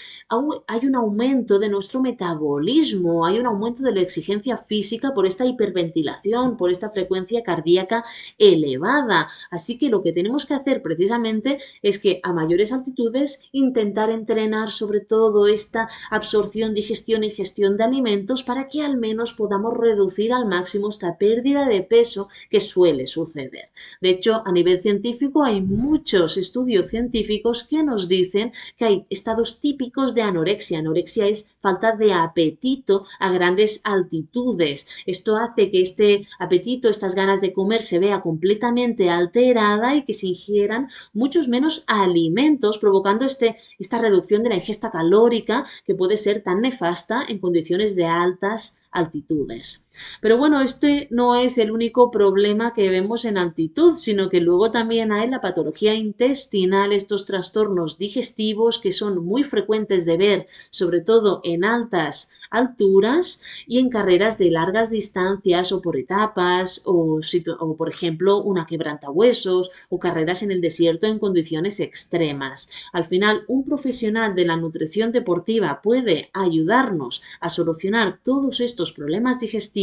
hay 0.67 0.87
un 0.87 0.97
aumento 0.97 1.61
de 1.61 1.69
nuestro 1.69 2.01
metabolismo, 2.01 3.25
hay 3.25 3.39
un 3.39 3.47
aumento 3.47 3.85
de 3.85 3.93
la 3.93 4.01
exigencia 4.01 4.57
física 4.57 5.15
por 5.15 5.27
esta 5.27 5.47
hiperventilación, 5.47 6.57
por 6.57 6.73
esta 6.73 6.91
frecuencia 6.91 7.45
cardíaca 7.45 8.05
elevada. 8.37 9.29
Así 9.53 9.79
que 9.79 9.91
lo 9.91 10.03
que 10.03 10.13
tenemos 10.13 10.45
que 10.45 10.55
hacer 10.55 10.83
precisamente 10.83 11.61
es 11.83 12.01
que 12.01 12.19
a 12.25 12.33
mayores 12.33 12.73
altitudes 12.73 13.49
intentar 13.53 14.11
entrenar 14.11 14.73
sobre 14.73 14.99
todo 14.99 15.47
esta 15.47 15.89
absorción, 16.11 16.75
digestión 16.75 17.23
y 17.23 17.31
gestión 17.31 17.77
de 17.77 17.85
alimentos 17.85 18.43
para 18.43 18.67
que 18.67 18.83
al 18.83 18.97
menos 18.97 19.35
podamos 19.35 19.77
reducir 19.77 20.33
al 20.33 20.47
máximo 20.47 20.80
esta 20.89 21.19
pérdida 21.19 21.69
de 21.69 21.83
peso 21.83 22.29
que 22.49 22.61
suele 22.61 23.07
suceder. 23.07 23.71
De 24.01 24.11
hecho, 24.11 24.43
a 24.45 24.53
nivel 24.53 24.81
científico 24.81 25.43
hay 25.43 25.61
muchos 25.61 26.37
estudios 26.37 26.87
científicos 26.89 27.65
que 27.65 27.83
nos 27.83 28.09
dicen 28.09 28.53
que 28.77 28.85
hay 28.85 29.07
estados 29.11 29.61
típicos 29.61 30.15
de 30.15 30.23
anorexia. 30.23 30.79
Anorexia 30.79 31.27
es 31.27 31.51
falta 31.61 31.97
de 31.97 32.13
apetito 32.13 33.05
a 33.19 33.31
grandes 33.31 33.81
altitudes. 33.85 34.87
Esto 35.07 35.37
hace 35.37 35.71
que 35.71 35.81
este 35.81 36.27
apetito, 36.39 36.89
estas 36.89 37.15
ganas 37.15 37.41
de 37.41 37.53
comer 37.53 37.83
se 37.83 37.99
vea 37.99 38.23
completamente 38.23 39.11
alterada 39.11 39.95
y 39.95 40.05
que 40.05 40.13
se 40.13 40.27
ingieran 40.27 40.89
muchos 41.13 41.49
menos 41.49 41.85
alimentos, 41.87 42.79
provocando 42.79 43.25
este, 43.25 43.57
esta 43.79 43.99
reducción 43.99 44.43
de 44.43 44.51
la 44.51 44.57
ingesta 44.57 44.91
calórica 44.91 45.65
que 45.85 45.95
puede 45.95 46.17
ser 46.17 46.43
tan 46.43 46.61
nefasta 46.61 47.23
en 47.29 47.39
condiciones 47.39 47.97
de 47.97 48.07
altas 48.07 48.77
altitudes. 48.91 49.85
Pero 50.21 50.39
bueno, 50.39 50.61
este 50.61 51.09
no 51.11 51.37
es 51.37 51.59
el 51.59 51.71
único 51.71 52.11
problema 52.11 52.73
que 52.73 52.91
vemos 52.91 53.25
en 53.25 53.39
altitud, 53.39 53.95
sino 53.95 54.29
que 54.29 54.41
luego 54.41 54.71
también 54.71 55.13
hay 55.13 55.29
la 55.29 55.41
patología 55.41 55.95
intestinal, 55.95 56.93
estos 56.93 57.27
trastornos 57.27 57.99
digestivos 57.99 58.79
que 58.79 58.93
son 58.93 59.25
muy 59.25 59.45
frecuentes 59.45 60.05
de 60.07 60.17
ver, 60.17 60.47
sobre 60.71 61.01
todo 61.01 61.41
en 61.45 61.65
altas 61.65 62.31
alturas 62.51 63.41
y 63.67 63.79
en 63.79 63.91
carreras 63.91 64.37
de 64.39 64.51
largas 64.51 64.91
distancias 64.91 65.71
o 65.73 65.81
por 65.81 65.97
etapas 65.97 66.83
o, 66.85 67.21
o 67.61 67.77
por 67.77 67.89
ejemplo 67.89 68.39
una 68.43 68.67
quebrantahuesos 68.67 69.71
o 69.89 69.99
carreras 69.99 70.43
en 70.43 70.51
el 70.51 70.61
desierto 70.61 71.07
en 71.07 71.19
condiciones 71.19 71.81
extremas. 71.81 72.69
Al 72.93 73.05
final, 73.05 73.45
un 73.49 73.65
profesional 73.65 74.35
de 74.35 74.47
la 74.47 74.57
nutrición 74.57 75.13
deportiva 75.13 75.81
puede 75.83 76.31
ayudarnos 76.33 77.23
a 77.41 77.51
solucionar 77.51 78.19
todos 78.23 78.61
estos 78.61 78.93
problemas 78.93 79.39
digestivos, 79.39 79.80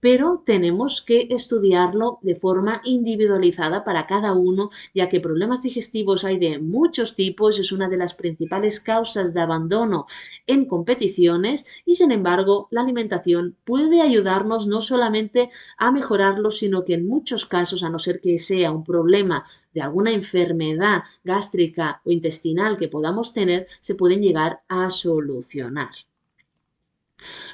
pero 0.00 0.42
tenemos 0.46 1.02
que 1.02 1.28
estudiarlo 1.30 2.18
de 2.22 2.34
forma 2.34 2.80
individualizada 2.84 3.84
para 3.84 4.06
cada 4.06 4.32
uno, 4.32 4.70
ya 4.94 5.08
que 5.08 5.20
problemas 5.20 5.62
digestivos 5.62 6.24
hay 6.24 6.38
de 6.38 6.58
muchos 6.58 7.14
tipos, 7.14 7.58
es 7.58 7.72
una 7.72 7.88
de 7.88 7.96
las 7.96 8.14
principales 8.14 8.80
causas 8.80 9.34
de 9.34 9.40
abandono 9.40 10.06
en 10.46 10.66
competiciones 10.66 11.66
y 11.84 11.96
sin 11.96 12.10
embargo 12.10 12.68
la 12.70 12.82
alimentación 12.82 13.56
puede 13.64 14.00
ayudarnos 14.00 14.66
no 14.66 14.80
solamente 14.80 15.50
a 15.76 15.92
mejorarlo, 15.92 16.50
sino 16.50 16.84
que 16.84 16.94
en 16.94 17.06
muchos 17.06 17.46
casos, 17.46 17.82
a 17.82 17.90
no 17.90 17.98
ser 17.98 18.20
que 18.20 18.38
sea 18.38 18.70
un 18.70 18.84
problema 18.84 19.44
de 19.74 19.82
alguna 19.82 20.12
enfermedad 20.12 21.02
gástrica 21.24 22.00
o 22.04 22.10
intestinal 22.10 22.76
que 22.76 22.88
podamos 22.88 23.32
tener, 23.32 23.66
se 23.80 23.94
pueden 23.94 24.22
llegar 24.22 24.62
a 24.68 24.90
solucionar. 24.90 26.07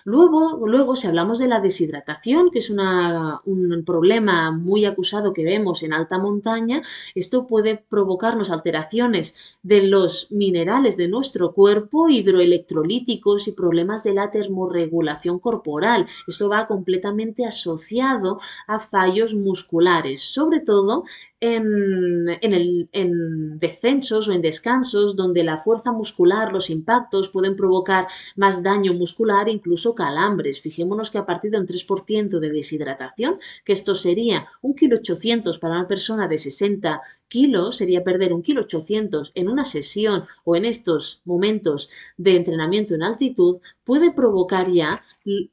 Luego, 0.05 0.67
luego, 0.67 0.97
si 0.97 1.07
hablamos 1.07 1.39
de 1.39 1.49
la 1.49 1.61
deshidratación, 1.61 2.51
que 2.51 2.59
es 2.59 2.71
un 2.71 3.83
problema 3.87 4.51
muy 4.53 4.85
acusado 4.85 5.33
que 5.33 5.45
vemos 5.45 5.83
en 5.83 5.93
alta 5.95 6.19
montaña, 6.19 6.83
esto 7.15 7.47
puede 7.47 7.77
provocarnos 7.77 8.51
alteraciones 8.51 9.57
de 9.63 9.83
los 9.83 10.31
minerales 10.31 10.97
de 10.97 11.09
nuestro 11.09 11.53
cuerpo, 11.53 12.09
hidroelectrolíticos 12.09 13.49
y 13.49 13.53
problemas 13.53 14.05
de 14.05 14.15
la 14.15 14.31
termorregulación 14.31 15.39
corporal. 15.39 16.07
Esto 16.27 16.49
va 16.49 16.67
completamente 16.67 17.47
asociado 17.47 18.39
a 18.67 18.79
fallos 18.79 19.35
musculares, 19.35 20.23
sobre 20.23 20.61
todo 20.61 21.05
en, 21.45 22.39
en 22.41 23.59
descensos 23.59 24.29
o 24.29 24.33
en 24.33 24.41
descansos 24.41 25.15
donde 25.15 25.45
la 25.45 25.59
fuerza 25.59 25.93
muscular, 25.93 26.53
los 26.53 26.71
impactos 26.71 27.29
pueden 27.29 27.55
provocar 27.55 28.07
más 28.37 28.63
daño 28.63 28.95
muscular, 28.95 29.49
incluso 29.49 29.95
calambres. 29.95 30.61
Fijémonos 30.61 31.11
que 31.11 31.19
a 31.19 31.27
partir 31.27 31.51
de 31.51 31.59
un 31.59 31.67
3% 31.67 32.39
de 32.39 32.51
deshidratación, 32.51 33.39
que 33.65 33.75
esto 33.75 33.95
sería 33.95 34.47
un 34.63 34.75
kilo 34.75 34.97
800 34.97 35.59
para 35.59 35.75
una 35.75 35.89
persona 35.89 36.29
de 36.29 36.39
60 36.39 37.03
kilos, 37.29 37.77
sería 37.77 38.05
perder 38.05 38.33
un 38.33 38.43
kilo 38.43 38.63
800 38.63 39.33
en 39.35 39.49
una 39.49 39.65
sesión 39.65 40.25
o 40.45 40.57
en 40.57 40.65
estos 40.65 41.21
momentos 41.25 41.91
de 42.17 42.37
entrenamiento 42.37 42.95
en 42.95 43.03
altitud, 43.03 43.61
puede 43.85 44.13
provocar 44.13 44.71
ya 44.71 45.03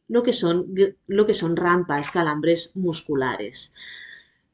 lo 0.07 0.23
que 0.23 0.31
son, 0.31 0.73
lo 1.07 1.25
que 1.25 1.33
son 1.33 1.55
rampas, 1.55 2.11
calambres 2.11 2.71
musculares. 2.75 3.73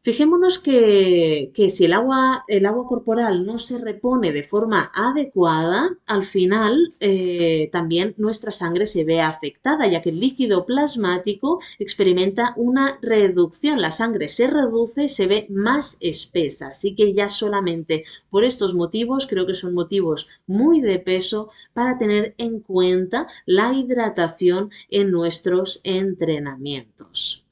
Fijémonos 0.07 0.57
que, 0.59 1.51
si 1.67 1.83
el 1.83 1.91
agua, 1.91 2.45
el 2.47 2.65
agua 2.65 2.87
corporal 2.87 3.45
no 3.45 3.59
se 3.59 3.77
repone 3.77 4.31
de 4.31 4.41
forma 4.41 4.89
adecuada, 4.95 5.97
al 6.05 6.23
final 6.23 6.93
eh, 7.01 7.67
también 7.73 8.15
nuestra 8.15 8.53
sangre 8.53 8.85
se 8.85 9.03
ve 9.03 9.19
afectada, 9.19 9.85
ya 9.85 10.01
que 10.01 10.11
el 10.11 10.21
líquido 10.21 10.65
plasmático 10.65 11.59
experimenta 11.77 12.53
una 12.55 12.97
reducción. 13.01 13.81
La 13.81 13.91
sangre 13.91 14.29
se 14.29 14.47
reduce 14.47 15.03
y 15.03 15.09
se 15.09 15.27
ve 15.27 15.45
más 15.49 15.97
espesa. 15.99 16.67
Así 16.67 16.95
que 16.95 17.13
ya 17.13 17.27
solamente 17.27 18.05
por 18.29 18.45
estos 18.45 18.73
motivos, 18.73 19.27
creo 19.27 19.45
que 19.45 19.55
son 19.55 19.73
motivos 19.73 20.29
muy 20.45 20.79
de 20.79 20.99
peso 20.99 21.49
para 21.73 21.97
tener 21.97 22.33
en 22.37 22.61
cuenta 22.61 23.27
la 23.45 23.73
hidratación 23.73 24.69
en 24.89 25.11
nuestros 25.11 25.81
entrenamientos. 25.83 27.43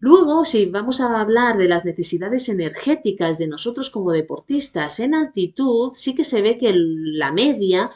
Luego, 0.00 0.44
si 0.44 0.66
vamos 0.66 1.00
a 1.00 1.20
hablar 1.20 1.56
de 1.56 1.68
las 1.68 1.84
necesidades 1.84 2.48
energéticas 2.48 3.36
de 3.38 3.48
nosotros 3.48 3.90
como 3.90 4.12
deportistas 4.12 5.00
en 5.00 5.14
altitud, 5.14 5.92
sí 5.92 6.14
que 6.14 6.22
se 6.24 6.40
ve 6.40 6.56
que 6.56 6.72
la 6.74 7.32
media 7.32 7.90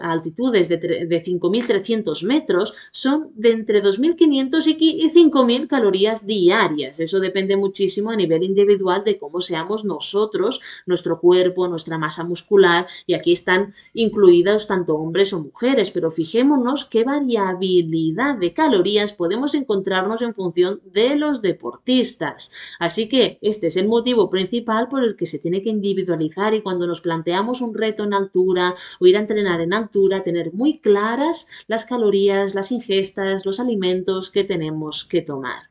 altitudes 0.00 0.68
de, 0.68 0.76
de 0.78 1.22
5.300 1.22 2.24
metros 2.26 2.74
son 2.92 3.30
de 3.34 3.52
entre 3.52 3.82
2.500 3.82 4.76
y 4.78 5.10
5.000 5.10 5.66
calorías 5.66 6.26
diarias. 6.26 7.00
Eso 7.00 7.20
depende 7.20 7.56
muchísimo 7.56 8.10
a 8.10 8.16
nivel 8.16 8.42
individual 8.42 9.04
de 9.04 9.18
cómo 9.18 9.40
seamos 9.40 9.84
nosotros, 9.84 10.60
nuestro 10.86 11.20
cuerpo, 11.20 11.68
nuestra 11.68 11.98
masa 11.98 12.24
muscular 12.24 12.86
y 13.06 13.14
aquí 13.14 13.32
están 13.32 13.74
incluidos 13.94 14.66
tanto 14.66 14.96
hombres 14.96 15.32
o 15.32 15.40
mujeres, 15.40 15.90
pero 15.90 16.10
fijémonos 16.10 16.84
qué 16.84 17.04
variabilidad 17.04 18.36
de 18.36 18.52
calorías 18.52 19.12
podemos 19.12 19.54
encontrarnos 19.54 20.22
en 20.22 20.34
función 20.34 20.80
de 20.92 21.16
los 21.16 21.42
deportistas. 21.42 22.50
Así 22.78 23.08
que 23.08 23.38
este 23.42 23.68
es 23.68 23.76
el 23.76 23.88
motivo 23.88 24.30
principal 24.30 24.88
por 24.88 25.04
el 25.04 25.16
que 25.16 25.26
se 25.26 25.38
tiene 25.38 25.62
que 25.62 25.70
individualizar 25.70 26.54
y 26.54 26.62
cuando 26.62 26.86
nos 26.86 27.00
planteamos 27.00 27.60
un 27.60 27.74
reto 27.74 28.04
en 28.04 28.14
altura 28.14 28.74
o 28.98 29.06
ir 29.06 29.16
a 29.16 29.20
entrenar 29.20 29.59
en 29.62 29.72
altura, 29.72 30.22
tener 30.22 30.52
muy 30.52 30.78
claras 30.78 31.46
las 31.66 31.84
calorías, 31.84 32.54
las 32.54 32.72
ingestas, 32.72 33.46
los 33.46 33.60
alimentos 33.60 34.30
que 34.30 34.44
tenemos 34.44 35.04
que 35.04 35.22
tomar. 35.22 35.70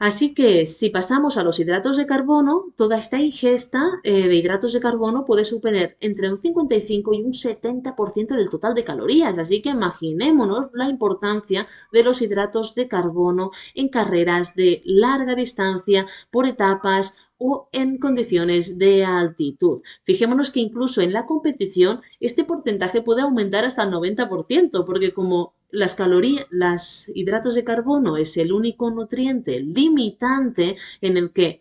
Así 0.00 0.32
que 0.32 0.64
si 0.64 0.88
pasamos 0.88 1.36
a 1.36 1.42
los 1.42 1.60
hidratos 1.60 1.98
de 1.98 2.06
carbono, 2.06 2.72
toda 2.74 2.96
esta 2.96 3.18
ingesta 3.18 4.00
eh, 4.02 4.28
de 4.28 4.34
hidratos 4.34 4.72
de 4.72 4.80
carbono 4.80 5.26
puede 5.26 5.44
suponer 5.44 5.98
entre 6.00 6.30
un 6.30 6.38
55 6.38 7.12
y 7.12 7.22
un 7.22 7.32
70% 7.34 8.28
del 8.28 8.48
total 8.48 8.74
de 8.74 8.82
calorías. 8.82 9.36
Así 9.36 9.60
que 9.60 9.68
imaginémonos 9.68 10.68
la 10.72 10.88
importancia 10.88 11.66
de 11.92 12.02
los 12.02 12.22
hidratos 12.22 12.74
de 12.74 12.88
carbono 12.88 13.50
en 13.74 13.90
carreras 13.90 14.54
de 14.54 14.80
larga 14.86 15.34
distancia, 15.34 16.06
por 16.30 16.46
etapas 16.46 17.29
o 17.40 17.68
en 17.72 17.98
condiciones 17.98 18.78
de 18.78 19.04
altitud. 19.04 19.82
Fijémonos 20.04 20.50
que 20.50 20.60
incluso 20.60 21.00
en 21.00 21.12
la 21.12 21.26
competición 21.26 22.00
este 22.20 22.44
porcentaje 22.44 23.02
puede 23.02 23.22
aumentar 23.22 23.64
hasta 23.64 23.82
el 23.82 23.90
90%, 23.90 24.84
porque 24.84 25.12
como 25.12 25.54
las 25.70 25.94
calorías, 25.94 26.46
los 26.50 27.08
hidratos 27.14 27.54
de 27.54 27.64
carbono 27.64 28.16
es 28.16 28.36
el 28.36 28.52
único 28.52 28.90
nutriente 28.90 29.60
limitante 29.60 30.76
en 31.00 31.16
el 31.16 31.32
que 31.32 31.60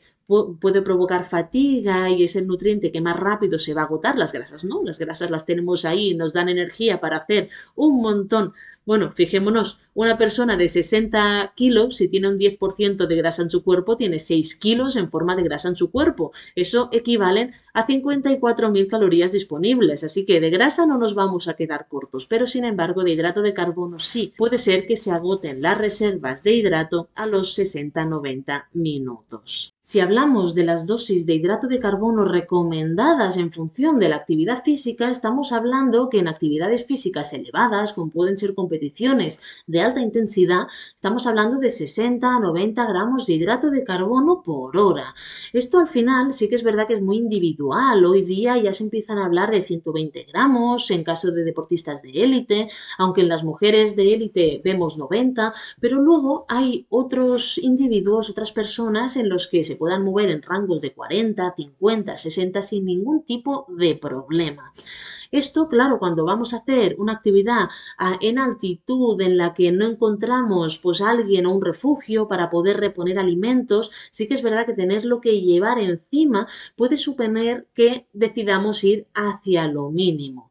puede 0.60 0.84
provocar 0.84 1.26
fatiga 1.26 2.10
y 2.10 2.24
es 2.24 2.36
el 2.36 2.46
nutriente 2.46 2.92
que 2.92 3.02
más 3.02 3.15
rápido 3.15 3.58
se 3.58 3.74
va 3.74 3.82
a 3.82 3.86
agotar. 3.86 4.18
Las 4.18 4.32
grasas 4.32 4.63
no, 4.63 4.84
las 4.84 5.00
grasas 5.00 5.32
las 5.32 5.46
tenemos 5.46 5.86
ahí, 5.86 6.13
nos 6.13 6.34
dan 6.34 6.50
energía 6.50 7.00
para 7.00 7.18
hacer 7.18 7.50
un 7.76 8.02
montón 8.02 8.54
bueno, 8.89 9.12
fijémonos, 9.12 9.78
una 9.93 10.17
persona 10.17 10.58
de 10.58 10.67
60 10.67 11.54
kilos, 11.56 11.97
si 11.97 12.08
tiene 12.08 12.28
un 12.28 12.39
10% 12.39 13.06
de 13.06 13.15
grasa 13.15 13.43
en 13.43 13.52
su 13.52 13.63
cuerpo, 13.63 13.95
tiene 13.95 14.17
6 14.17 14.56
kilos 14.56 14.95
en 14.95 15.12
forma 15.12 15.36
de 15.36 15.43
grasa 15.43 15.67
en 15.67 15.75
su 15.75 15.91
cuerpo. 15.91 16.32
Eso 16.56 16.89
equivale 16.91 17.52
a 17.75 17.86
54.000 17.86 18.88
calorías 18.88 19.32
disponibles. 19.32 20.04
Así 20.04 20.25
que 20.25 20.41
de 20.41 20.49
grasa 20.49 20.88
no 20.88 20.97
nos 20.97 21.13
vamos 21.13 21.47
a 21.47 21.54
quedar 21.54 21.88
cortos, 21.88 22.25
pero 22.25 22.47
sin 22.47 22.65
embargo 22.65 23.04
de 23.04 23.12
hidrato 23.12 23.43
de 23.43 23.54
carbono 23.54 23.99
sí. 23.99 24.34
Puede 24.36 24.58
ser 24.58 24.88
que 24.88 24.95
se 24.95 25.12
agoten 25.12 25.62
las 25.62 25.78
reservas 25.78 26.41
de 26.41 26.54
hidrato 26.54 27.10
a 27.13 27.28
los 27.28 27.60
60-90 27.60 28.69
minutos. 28.73 29.75
Si 29.89 29.99
hablamos 30.02 30.54
de 30.54 30.65
las 30.65 30.86
dosis 30.86 31.25
de 31.25 31.34
hidrato 31.34 31.65
de 31.65 31.80
carbono 31.80 32.23
recomendadas 32.23 33.38
en 33.38 33.52
función 33.52 33.97
de 33.97 34.08
la 34.08 34.17
actividad 34.17 34.63
física, 34.63 35.10
estamos 35.10 35.52
hablando 35.52 36.10
que 36.10 36.19
en 36.19 36.28
actividades 36.28 36.86
físicas 36.86 37.34
elevadas, 37.34 37.93
como 37.93 38.12
pueden 38.12 38.38
ser 38.38 38.54
competiciones 38.54 39.41
de 39.65 39.82
alta 39.82 39.99
intensidad, 39.99 40.67
estamos 40.93 41.25
hablando 41.25 41.58
de 41.58 41.71
60 41.71 42.36
a 42.36 42.39
90 42.39 42.86
gramos 42.86 43.25
de 43.25 43.34
hidrato 43.34 43.71
de 43.71 43.84
carbono 43.84 44.43
por 44.43 44.78
hora. 44.78 45.15
Esto 45.54 45.80
al 45.80 45.88
final 45.88 46.34
sí 46.34 46.49
que 46.49 46.54
es 46.54 46.62
verdad 46.62 46.86
que 46.86 46.93
es 46.93 47.02
muy 47.02 47.17
individual. 47.17 48.06
Hoy 48.06 48.21
día 48.21 48.60
ya 48.60 48.73
se 48.73 48.84
empiezan 48.84 49.17
a 49.17 49.25
hablar 49.25 49.49
de 49.49 49.63
120 49.63 50.28
gramos 50.32 50.91
en 50.91 51.04
caso 51.04 51.32
de 51.32 51.43
deportistas 51.43 52.04
de 52.04 52.12
élite, 52.12 52.69
aunque 52.99 53.21
en 53.21 53.28
las 53.28 53.43
mujeres 53.43 53.95
de 53.95 54.13
élite 54.13 54.62
vemos 54.63 54.99
90, 54.99 55.52
pero 55.80 55.99
luego 55.99 56.45
hay 56.47 56.86
otros 56.89 57.58
individuos, 57.58 58.30
otras 58.30 58.52
personas 58.52 59.17
en 59.17 59.30
los 59.30 59.47
que 59.47 59.63
se 59.63 59.79
puedan 59.80 60.04
mover 60.04 60.30
en 60.30 60.44
rangos 60.44 60.82
de 60.82 60.94
40, 60.94 61.56
50, 61.58 62.18
60 62.18 62.62
sin 62.62 62.86
ningún 62.86 63.24
tipo 63.24 63.65
de 63.70 63.96
problema. 63.96 64.72
Esto, 65.32 65.68
claro, 65.68 66.00
cuando 66.00 66.26
vamos 66.26 66.54
a 66.54 66.58
hacer 66.58 66.96
una 66.98 67.13
actividad 67.13 67.70
en 68.20 68.39
altitud 68.39 69.22
en 69.22 69.38
la 69.38 69.54
que 69.54 69.72
no 69.72 69.86
encontramos 69.86 70.80
pues 70.80 71.02
alguien 71.02 71.46
o 71.46 71.54
un 71.54 71.63
refugio 71.63 72.28
para 72.28 72.50
poder 72.50 72.78
reponer 72.78 73.20
alimentos, 73.20 73.92
sí 74.12 74.28
que 74.28 74.34
es 74.34 74.42
verdad 74.42 74.65
que 74.65 74.74
tenerlo 74.74 75.22
que 75.22 75.39
llevar 75.42 75.80
encima 75.80 76.48
puede 76.76 76.98
suponer 76.98 77.68
que 77.74 78.08
decidamos 78.12 78.84
ir 78.84 79.08
hacia 79.13 79.68
lo 79.68 79.92
mínimo. 79.92 80.50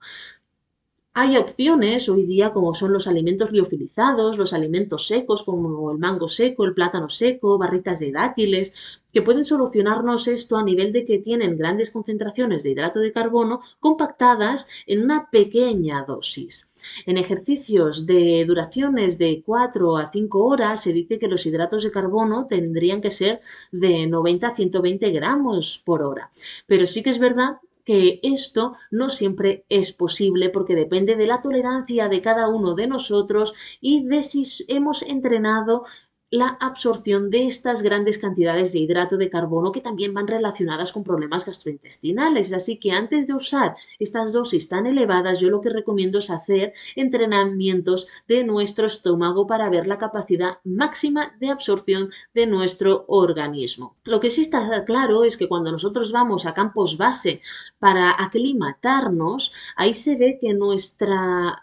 Hay 1.21 1.37
opciones 1.37 2.09
hoy 2.09 2.27
día 2.27 2.53
como 2.53 2.75
son 2.75 2.93
los 2.93 3.09
alimentos 3.09 3.51
liofilizados, 3.51 4.39
los 4.39 4.53
alimentos 4.53 5.09
secos 5.09 5.43
como 5.43 5.91
el 5.91 5.99
mango 5.99 6.29
seco, 6.29 6.65
el 6.65 6.75
plátano 6.75 7.09
seco, 7.09 7.59
barritas 7.59 7.99
de 7.99 8.13
dátiles, 8.13 9.03
que 9.13 9.23
pueden 9.23 9.43
solucionarnos 9.43 10.29
esto 10.29 10.57
a 10.57 10.63
nivel 10.63 10.93
de 10.93 11.05
que 11.05 11.19
tienen 11.19 11.59
grandes 11.59 11.91
concentraciones 11.91 12.63
de 12.63 12.71
hidrato 12.71 13.01
de 13.01 13.11
carbono 13.11 13.61
compactadas 13.81 14.69
en 14.87 15.03
una 15.03 15.29
pequeña 15.29 16.05
dosis. 16.05 16.71
En 17.05 17.17
ejercicios 17.17 18.07
de 18.07 18.45
duraciones 18.47 19.19
de 19.19 19.43
4 19.45 19.97
a 19.97 20.13
5 20.13 20.47
horas 20.47 20.85
se 20.85 20.93
dice 20.93 21.19
que 21.19 21.27
los 21.27 21.45
hidratos 21.47 21.83
de 21.83 21.91
carbono 21.91 22.47
tendrían 22.47 23.01
que 23.01 23.11
ser 23.11 23.41
de 23.73 24.07
90 24.07 24.47
a 24.47 24.55
120 24.55 25.11
gramos 25.11 25.83
por 25.85 26.03
hora. 26.03 26.31
Pero 26.69 26.87
sí 26.87 27.03
que 27.03 27.11
es 27.11 27.19
verdad 27.19 27.59
que 27.89 28.21
esto 28.23 28.75
no 28.91 29.09
siempre 29.09 29.65
es 29.71 29.95
posible 29.95 30.51
porque 30.51 30.75
depende 30.75 31.17
de 31.17 31.27
la 31.27 31.41
tolerancia 31.41 32.11
de 32.11 32.21
cada 32.21 32.47
uno 32.47 32.75
de 32.75 32.87
nosotros 32.87 33.55
y 33.81 34.05
de 34.05 34.23
si 34.23 34.43
hemos 34.69 35.01
entrenado 35.01 35.85
la 36.31 36.49
absorción 36.61 37.31
de 37.31 37.47
estas 37.47 37.83
grandes 37.83 38.19
cantidades 38.19 38.73
de 38.73 38.81
hidrato 38.81 39.17
de 39.17 39.31
carbono 39.31 39.73
que 39.73 39.81
también 39.81 40.13
van 40.13 40.29
relacionadas 40.29 40.93
con 40.93 41.05
problemas 41.05 41.47
gastrointestinales. 41.47 42.53
Así 42.53 42.79
que 42.79 42.93
antes 42.93 43.27
de 43.27 43.35
usar 43.35 43.77
estas 43.99 44.33
dosis 44.33 44.69
tan 44.69 44.87
elevadas, 44.87 45.41
yo 45.41 45.49
lo 45.49 45.61
que 45.61 45.71
recomiendo 45.71 46.19
es 46.19 46.31
hacer 46.31 46.73
entrenamientos 46.97 48.07
de 48.27 48.45
nuestro 48.45 48.87
estómago 48.87 49.47
para 49.47 49.71
ver 49.71 49.87
la 49.87 49.99
capacidad 49.99 50.59
máxima 50.65 51.35
de 51.41 51.49
absorción 51.49 52.11
de 52.35 52.47
nuestro 52.47 53.05
organismo. 53.09 53.97
Lo 54.05 54.21
que 54.21 54.31
sí 54.31 54.43
está 54.43 54.85
claro 54.85 55.25
es 55.25 55.37
que 55.37 55.49
cuando 55.49 55.73
nosotros 55.73 56.13
vamos 56.13 56.45
a 56.45 56.55
campos 56.55 56.99
base 56.99 57.41
para 57.79 58.11
aclimatarnos, 58.11 59.53
ahí 59.77 59.95
se 59.95 60.17
ve 60.17 60.39
que 60.41 60.53
nuestra, 60.53 61.63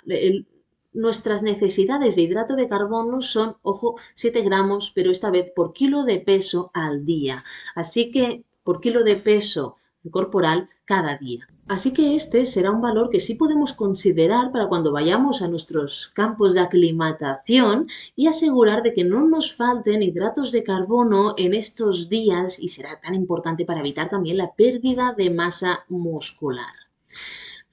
nuestras 0.96 1.44
necesidades 1.44 2.16
de 2.16 2.24
hidrato 2.24 2.56
de 2.56 2.68
carbono 2.68 3.22
son, 3.22 3.58
ojo, 3.62 3.96
7 4.16 4.42
gramos, 4.42 4.92
pero 4.96 5.12
esta 5.12 5.30
vez 5.30 5.52
por 5.56 5.74
kilo 5.74 6.04
de 6.04 6.20
peso 6.20 6.72
al 6.74 7.06
día. 7.06 7.44
Así 7.76 8.12
que 8.12 8.44
por 8.64 8.82
kilo 8.82 9.04
de 9.04 9.16
peso 9.18 9.76
corporal 10.12 10.70
cada 10.86 11.18
día. 11.18 11.48
Así 11.68 11.94
que 11.94 12.16
este 12.16 12.46
será 12.46 12.70
un 12.70 12.82
valor 12.82 13.10
que 13.10 13.20
sí 13.20 13.34
podemos 13.34 13.74
considerar 13.74 14.52
para 14.52 14.68
cuando 14.68 14.92
vayamos 14.92 15.42
a 15.42 15.48
nuestros 15.48 16.12
campos 16.14 16.54
de 16.54 16.60
aclimatación 16.60 17.88
y 18.16 18.28
asegurar 18.28 18.84
de 18.84 18.94
que 18.94 19.04
no 19.04 19.28
nos 19.28 19.54
falten 19.56 20.04
hidratos 20.04 20.52
de 20.52 20.64
carbono 20.64 21.34
en 21.38 21.56
estos 21.56 22.08
días 22.08 22.60
y 22.60 22.68
será 22.68 23.02
tan 23.02 23.16
importante 23.16 23.66
para 23.66 23.80
evitar 23.80 24.10
también 24.10 24.38
la 24.38 24.54
pérdida 24.54 25.16
de 25.18 25.32
masa 25.32 25.86
muscular. 25.90 26.74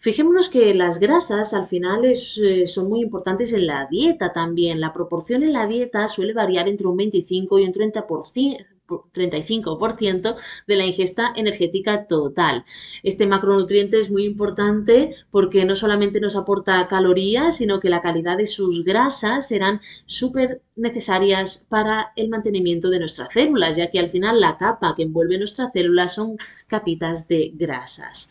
Fijémonos 0.03 0.49
que 0.49 0.75
las 0.75 0.99
grasas 0.99 1.55
al 1.55 1.65
final 1.69 2.05
eh, 2.05 2.67
son 2.67 2.89
muy 2.89 3.03
importantes 3.03 3.53
en 3.53 3.69
la 3.69 3.87
dieta 3.87 4.33
también. 4.33 4.81
La 4.81 4.93
proporción 4.93 5.45
en 5.45 5.53
la 5.53 5.69
dieta 5.69 6.09
suele 6.09 6.33
variar 6.33 6.67
entre 6.69 6.89
un 6.89 6.97
25 6.97 7.61
y 7.61 7.65
un 7.67 7.73
30%, 7.73 8.67
35% 8.89 10.35
de 10.67 10.77
la 10.77 10.87
ingesta 10.87 11.33
energética 11.37 12.09
total. 12.09 12.65
Este 13.05 13.29
macronutriente 13.29 14.01
es 14.01 14.11
muy 14.11 14.25
importante 14.25 15.15
porque 15.31 15.65
no 15.65 15.77
solamente 15.77 16.19
nos 16.19 16.35
aporta 16.35 16.89
calorías, 16.89 17.59
sino 17.59 17.79
que 17.79 17.89
la 17.89 18.03
calidad 18.03 18.39
de 18.39 18.47
sus 18.47 18.85
grasas 18.85 19.47
serán 19.47 19.81
súper 20.07 20.63
necesarias 20.75 21.65
para 21.69 22.13
el 22.17 22.29
mantenimiento 22.29 22.91
de 22.91 22.99
nuestras 22.99 23.33
células, 23.33 23.77
ya 23.77 23.89
que 23.89 24.01
al 24.01 24.11
final 24.11 24.41
la 24.41 24.59
capa 24.59 24.97
que 24.97 25.05
envuelve 25.05 25.39
nuestras 25.39 25.71
células 25.73 26.13
son 26.13 26.39
capitas 26.67 27.29
de 27.29 27.53
grasas. 27.55 28.29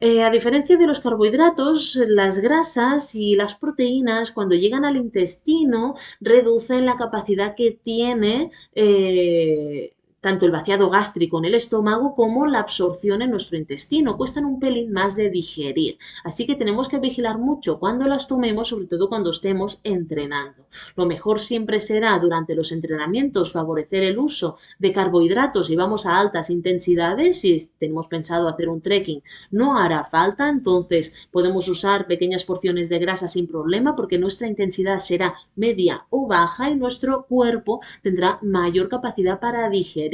Eh, 0.00 0.22
a 0.22 0.30
diferencia 0.30 0.76
de 0.78 0.86
los 0.86 1.00
carbohidratos, 1.00 1.94
las 2.08 2.38
grasas 2.38 3.14
y 3.14 3.34
las 3.36 3.54
proteínas 3.54 4.32
cuando 4.32 4.54
llegan 4.54 4.84
al 4.86 4.96
intestino 4.96 5.94
reducen 6.20 6.86
la 6.86 6.96
capacidad 6.96 7.54
que 7.54 7.72
tiene 7.72 8.50
eh, 8.74 9.92
tanto 10.20 10.44
el 10.44 10.52
vaciado 10.52 10.90
gástrico 10.90 11.38
en 11.38 11.46
el 11.46 11.54
estómago 11.54 12.14
como 12.14 12.46
la 12.46 12.60
absorción 12.60 13.22
en 13.22 13.30
nuestro 13.30 13.56
intestino. 13.56 14.16
Cuestan 14.18 14.44
un 14.44 14.60
pelín 14.60 14.92
más 14.92 15.16
de 15.16 15.30
digerir. 15.30 15.98
Así 16.24 16.46
que 16.46 16.54
tenemos 16.54 16.88
que 16.88 16.98
vigilar 16.98 17.38
mucho 17.38 17.78
cuando 17.78 18.06
las 18.06 18.28
tomemos, 18.28 18.68
sobre 18.68 18.86
todo 18.86 19.08
cuando 19.08 19.30
estemos 19.30 19.80
entrenando. 19.82 20.66
Lo 20.94 21.06
mejor 21.06 21.38
siempre 21.38 21.80
será 21.80 22.18
durante 22.18 22.54
los 22.54 22.70
entrenamientos 22.70 23.52
favorecer 23.52 24.02
el 24.02 24.18
uso 24.18 24.56
de 24.78 24.92
carbohidratos 24.92 25.68
si 25.68 25.76
vamos 25.76 26.04
a 26.04 26.18
altas 26.18 26.50
intensidades. 26.50 27.40
Si 27.40 27.58
tenemos 27.78 28.06
pensado 28.08 28.48
hacer 28.48 28.68
un 28.68 28.82
trekking, 28.82 29.22
no 29.50 29.78
hará 29.78 30.04
falta. 30.04 30.50
Entonces 30.50 31.28
podemos 31.30 31.66
usar 31.68 32.06
pequeñas 32.06 32.44
porciones 32.44 32.90
de 32.90 32.98
grasa 32.98 33.28
sin 33.28 33.46
problema 33.46 33.96
porque 33.96 34.18
nuestra 34.18 34.48
intensidad 34.48 34.98
será 34.98 35.34
media 35.56 36.06
o 36.10 36.26
baja 36.26 36.68
y 36.68 36.76
nuestro 36.76 37.24
cuerpo 37.26 37.80
tendrá 38.02 38.38
mayor 38.42 38.88
capacidad 38.88 39.40
para 39.40 39.70
digerir 39.70 40.09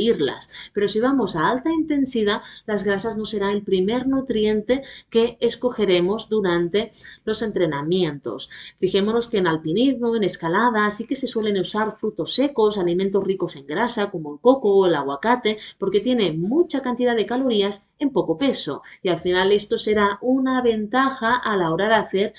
pero 0.72 0.88
si 0.88 1.00
vamos 1.00 1.36
a 1.36 1.48
alta 1.48 1.70
intensidad, 1.72 2.42
las 2.66 2.84
grasas 2.84 3.16
no 3.16 3.24
serán 3.24 3.50
el 3.50 3.62
primer 3.62 4.06
nutriente 4.06 4.82
que 5.08 5.38
escogeremos 5.40 6.28
durante 6.28 6.90
los 7.24 7.42
entrenamientos. 7.42 8.50
Fijémonos 8.76 9.28
que 9.28 9.38
en 9.38 9.46
alpinismo, 9.46 10.14
en 10.14 10.24
escalada, 10.24 10.90
sí 10.90 11.06
que 11.06 11.14
se 11.14 11.26
suelen 11.26 11.58
usar 11.58 11.96
frutos 11.98 12.34
secos, 12.34 12.78
alimentos 12.78 13.24
ricos 13.24 13.56
en 13.56 13.66
grasa, 13.66 14.10
como 14.10 14.34
el 14.34 14.40
coco 14.40 14.74
o 14.74 14.86
el 14.86 14.94
aguacate, 14.94 15.56
porque 15.78 16.00
tiene 16.00 16.32
mucha 16.32 16.82
cantidad 16.82 17.16
de 17.16 17.26
calorías 17.26 17.88
en 17.98 18.10
poco 18.10 18.36
peso. 18.38 18.82
Y 19.02 19.08
al 19.08 19.18
final 19.18 19.52
esto 19.52 19.78
será 19.78 20.18
una 20.20 20.62
ventaja 20.62 21.34
a 21.36 21.56
la 21.56 21.70
hora 21.70 21.88
de 21.88 21.94
hacer 21.94 22.34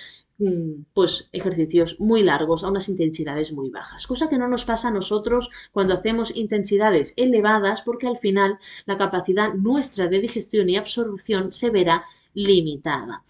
pues 0.93 1.29
ejercicios 1.31 1.95
muy 1.99 2.21
largos 2.21 2.63
a 2.63 2.69
unas 2.69 2.89
intensidades 2.89 3.51
muy 3.51 3.71
bajas, 3.71 4.05
cosa 4.05 4.29
que 4.29 4.37
no 4.37 4.47
nos 4.47 4.65
pasa 4.65 4.89
a 4.89 4.91
nosotros 4.91 5.49
cuando 5.71 5.95
hacemos 5.95 6.35
intensidades 6.35 7.13
elevadas 7.17 7.81
porque 7.81 8.07
al 8.07 8.17
final 8.17 8.59
la 8.85 8.97
capacidad 8.97 9.53
nuestra 9.53 10.07
de 10.07 10.21
digestión 10.21 10.69
y 10.69 10.75
absorción 10.75 11.51
se 11.51 11.71
verá 11.71 12.03
limitada. 12.35 13.23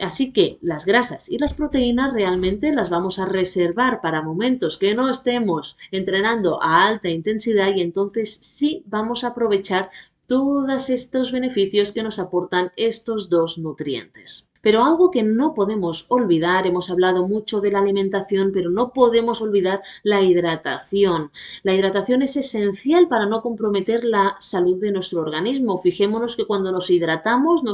Así 0.00 0.32
que 0.32 0.58
las 0.60 0.84
grasas 0.84 1.28
y 1.28 1.38
las 1.38 1.54
proteínas 1.54 2.12
realmente 2.12 2.72
las 2.72 2.90
vamos 2.90 3.20
a 3.20 3.26
reservar 3.26 4.00
para 4.00 4.22
momentos 4.22 4.76
que 4.76 4.96
no 4.96 5.08
estemos 5.08 5.76
entrenando 5.92 6.60
a 6.60 6.86
alta 6.86 7.08
intensidad 7.08 7.72
y 7.76 7.82
entonces 7.82 8.34
sí 8.34 8.82
vamos 8.86 9.22
a 9.22 9.28
aprovechar 9.28 9.90
todos 10.26 10.90
estos 10.90 11.30
beneficios 11.30 11.92
que 11.92 12.02
nos 12.02 12.18
aportan 12.18 12.72
estos 12.76 13.28
dos 13.28 13.58
nutrientes. 13.58 14.47
Pero 14.60 14.84
algo 14.84 15.10
que 15.10 15.22
no 15.22 15.54
podemos 15.54 16.06
olvidar, 16.08 16.66
hemos 16.66 16.90
hablado 16.90 17.26
mucho 17.26 17.60
de 17.60 17.70
la 17.70 17.80
alimentación, 17.80 18.50
pero 18.52 18.70
no 18.70 18.92
podemos 18.92 19.40
olvidar 19.40 19.82
la 20.02 20.22
hidratación. 20.22 21.30
La 21.62 21.74
hidratación 21.74 22.22
es 22.22 22.36
esencial 22.36 23.08
para 23.08 23.26
no 23.26 23.42
comprometer 23.42 24.04
la 24.04 24.36
salud 24.40 24.80
de 24.80 24.92
nuestro 24.92 25.20
organismo. 25.20 25.78
Fijémonos 25.78 26.36
que 26.36 26.46
cuando 26.46 26.72
nos 26.72 26.90
hidratamos, 26.90 27.62
no 27.62 27.72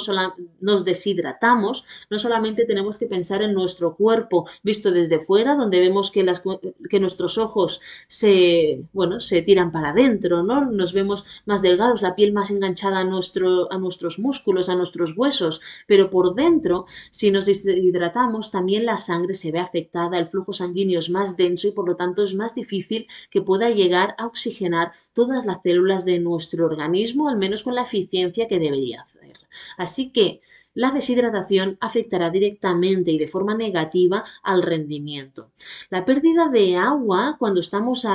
nos 0.60 0.84
deshidratamos, 0.84 1.84
no 2.10 2.18
solamente 2.18 2.64
tenemos 2.64 2.98
que 2.98 3.06
pensar 3.06 3.42
en 3.42 3.54
nuestro 3.54 3.94
cuerpo 3.96 4.46
visto 4.62 4.90
desde 4.90 5.20
fuera, 5.20 5.54
donde 5.56 5.80
vemos 5.80 6.10
que, 6.10 6.22
las, 6.22 6.42
que 6.90 7.00
nuestros 7.00 7.38
ojos 7.38 7.80
se, 8.06 8.84
bueno, 8.92 9.20
se 9.20 9.42
tiran 9.42 9.72
para 9.72 9.90
adentro, 9.90 10.42
¿no? 10.42 10.64
Nos 10.70 10.92
vemos 10.92 11.24
más 11.46 11.62
delgados, 11.62 12.02
la 12.02 12.14
piel 12.14 12.32
más 12.32 12.50
enganchada 12.50 12.98
a, 12.98 13.04
nuestro, 13.04 13.72
a 13.72 13.78
nuestros 13.78 14.18
músculos, 14.18 14.68
a 14.68 14.74
nuestros 14.74 15.16
huesos, 15.16 15.60
pero 15.86 16.10
por 16.10 16.34
dentro 16.34 16.73
si 17.10 17.30
nos 17.30 17.46
deshidratamos, 17.46 18.50
también 18.50 18.84
la 18.84 18.96
sangre 18.96 19.34
se 19.34 19.52
ve 19.52 19.60
afectada, 19.60 20.18
el 20.18 20.28
flujo 20.28 20.52
sanguíneo 20.52 20.98
es 20.98 21.10
más 21.10 21.36
denso 21.36 21.68
y 21.68 21.72
por 21.72 21.88
lo 21.88 21.96
tanto 21.96 22.22
es 22.22 22.34
más 22.34 22.54
difícil 22.54 23.06
que 23.30 23.42
pueda 23.42 23.70
llegar 23.70 24.14
a 24.18 24.26
oxigenar 24.26 24.92
todas 25.12 25.46
las 25.46 25.58
células 25.62 26.04
de 26.04 26.18
nuestro 26.18 26.66
organismo, 26.66 27.28
al 27.28 27.36
menos 27.36 27.62
con 27.62 27.74
la 27.74 27.82
eficiencia 27.82 28.48
que 28.48 28.58
debería 28.58 29.02
hacer. 29.02 29.34
Así 29.76 30.10
que 30.10 30.40
la 30.74 30.90
deshidratación 30.90 31.78
afectará 31.80 32.30
directamente 32.30 33.10
y 33.10 33.18
de 33.18 33.26
forma 33.26 33.54
negativa 33.54 34.24
al 34.42 34.62
rendimiento. 34.62 35.50
La 35.90 36.04
pérdida 36.04 36.48
de 36.48 36.76
agua 36.76 37.36
cuando 37.38 37.60
estamos 37.60 38.06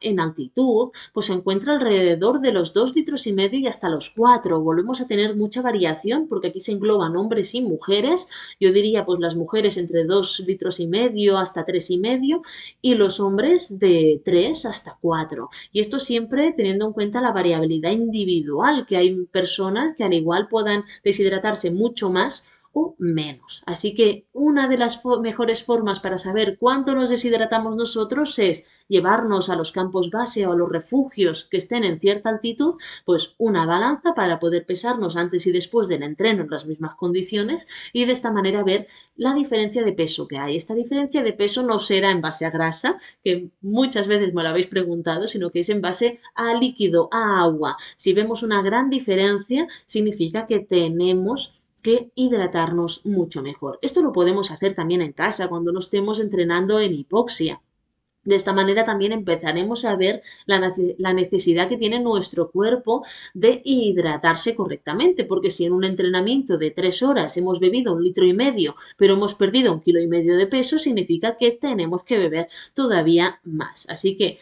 en 0.00 0.20
altitud 0.20 0.90
pues 1.12 1.26
se 1.26 1.32
encuentra 1.32 1.74
alrededor 1.74 2.40
de 2.40 2.52
los 2.52 2.72
2 2.72 2.94
litros 2.94 3.26
y 3.26 3.32
medio 3.32 3.58
y 3.58 3.66
hasta 3.66 3.88
los 3.88 4.10
4. 4.10 4.60
Volvemos 4.60 5.00
a 5.00 5.06
tener 5.06 5.36
mucha 5.36 5.62
variación 5.62 6.28
porque 6.28 6.48
aquí 6.48 6.60
se 6.60 6.72
engloban 6.72 7.16
hombres 7.16 7.54
y 7.54 7.62
mujeres. 7.62 8.28
Yo 8.60 8.72
diría 8.72 9.04
pues 9.04 9.18
las 9.20 9.34
mujeres 9.34 9.76
entre 9.76 10.04
2 10.04 10.44
litros 10.46 10.80
y 10.80 10.86
medio 10.86 11.38
hasta 11.38 11.64
3 11.64 11.90
y 11.90 11.98
medio 11.98 12.42
y 12.80 12.94
los 12.94 13.20
hombres 13.20 13.78
de 13.78 14.20
3 14.24 14.66
hasta 14.66 14.98
4. 15.00 15.48
Y 15.72 15.80
esto 15.80 15.98
siempre 15.98 16.52
teniendo 16.52 16.86
en 16.86 16.92
cuenta 16.92 17.20
la 17.20 17.32
variabilidad 17.32 17.92
individual, 17.92 18.86
que 18.86 18.96
hay 18.96 19.24
personas 19.26 19.94
que 19.96 20.04
al 20.04 20.14
igual 20.14 20.48
puedan 20.48 20.84
deshidratarse 21.02 21.70
mucho 21.70 22.01
más 22.10 22.44
o 22.72 22.94
menos. 22.98 23.62
Así 23.66 23.94
que 23.94 24.26
una 24.32 24.66
de 24.66 24.78
las 24.78 25.02
mejores 25.20 25.62
formas 25.62 26.00
para 26.00 26.18
saber 26.18 26.56
cuánto 26.58 26.94
nos 26.94 27.10
deshidratamos 27.10 27.76
nosotros 27.76 28.38
es 28.38 28.66
llevarnos 28.88 29.50
a 29.50 29.56
los 29.56 29.72
campos 29.72 30.10
base 30.10 30.46
o 30.46 30.52
a 30.52 30.56
los 30.56 30.70
refugios 30.70 31.46
que 31.50 31.58
estén 31.58 31.84
en 31.84 32.00
cierta 32.00 32.30
altitud, 32.30 32.74
pues 33.04 33.34
una 33.38 33.66
balanza 33.66 34.14
para 34.14 34.38
poder 34.38 34.64
pesarnos 34.64 35.16
antes 35.16 35.46
y 35.46 35.52
después 35.52 35.88
del 35.88 36.02
entreno 36.02 36.42
en 36.42 36.50
las 36.50 36.66
mismas 36.66 36.94
condiciones 36.94 37.68
y 37.92 38.06
de 38.06 38.12
esta 38.12 38.32
manera 38.32 38.64
ver 38.64 38.86
la 39.16 39.34
diferencia 39.34 39.82
de 39.82 39.92
peso 39.92 40.26
que 40.26 40.38
hay. 40.38 40.56
Esta 40.56 40.74
diferencia 40.74 41.22
de 41.22 41.32
peso 41.34 41.62
no 41.62 41.78
será 41.78 42.10
en 42.10 42.22
base 42.22 42.46
a 42.46 42.50
grasa, 42.50 42.98
que 43.22 43.50
muchas 43.60 44.06
veces 44.06 44.32
me 44.32 44.42
lo 44.42 44.48
habéis 44.48 44.66
preguntado, 44.66 45.28
sino 45.28 45.50
que 45.50 45.60
es 45.60 45.68
en 45.68 45.82
base 45.82 46.20
a 46.34 46.54
líquido, 46.54 47.08
a 47.12 47.42
agua. 47.42 47.76
Si 47.96 48.14
vemos 48.14 48.42
una 48.42 48.62
gran 48.62 48.88
diferencia, 48.88 49.66
significa 49.86 50.46
que 50.46 50.60
tenemos 50.60 51.62
que 51.82 52.10
hidratarnos 52.14 53.04
mucho 53.04 53.42
mejor. 53.42 53.78
Esto 53.82 54.02
lo 54.02 54.12
podemos 54.12 54.50
hacer 54.50 54.74
también 54.74 55.02
en 55.02 55.12
casa 55.12 55.48
cuando 55.48 55.72
nos 55.72 55.84
estemos 55.84 56.20
entrenando 56.20 56.80
en 56.80 56.94
hipoxia. 56.94 57.60
De 58.24 58.36
esta 58.36 58.52
manera 58.52 58.84
también 58.84 59.10
empezaremos 59.10 59.84
a 59.84 59.96
ver 59.96 60.22
la, 60.46 61.12
necesidad 61.12 61.68
que 61.68 61.76
tiene 61.76 61.98
nuestro 61.98 62.52
cuerpo 62.52 63.04
de 63.34 63.60
hidratarse 63.64 64.54
correctamente, 64.54 65.24
porque 65.24 65.50
si 65.50 65.64
en 65.64 65.72
un 65.72 65.82
entrenamiento 65.82 66.56
de 66.56 66.70
tres 66.70 67.02
horas 67.02 67.36
hemos 67.36 67.58
bebido 67.58 67.92
un 67.94 68.04
litro 68.04 68.24
y 68.24 68.32
medio, 68.32 68.76
pero 68.96 69.14
hemos 69.14 69.34
perdido 69.34 69.72
un 69.72 69.80
kilo 69.80 70.00
y 70.00 70.06
medio 70.06 70.36
de 70.36 70.46
peso, 70.46 70.78
significa 70.78 71.36
que 71.36 71.50
tenemos 71.50 72.04
que 72.04 72.18
beber 72.18 72.48
todavía 72.74 73.40
más. 73.42 73.86
Así 73.90 74.16
que 74.16 74.38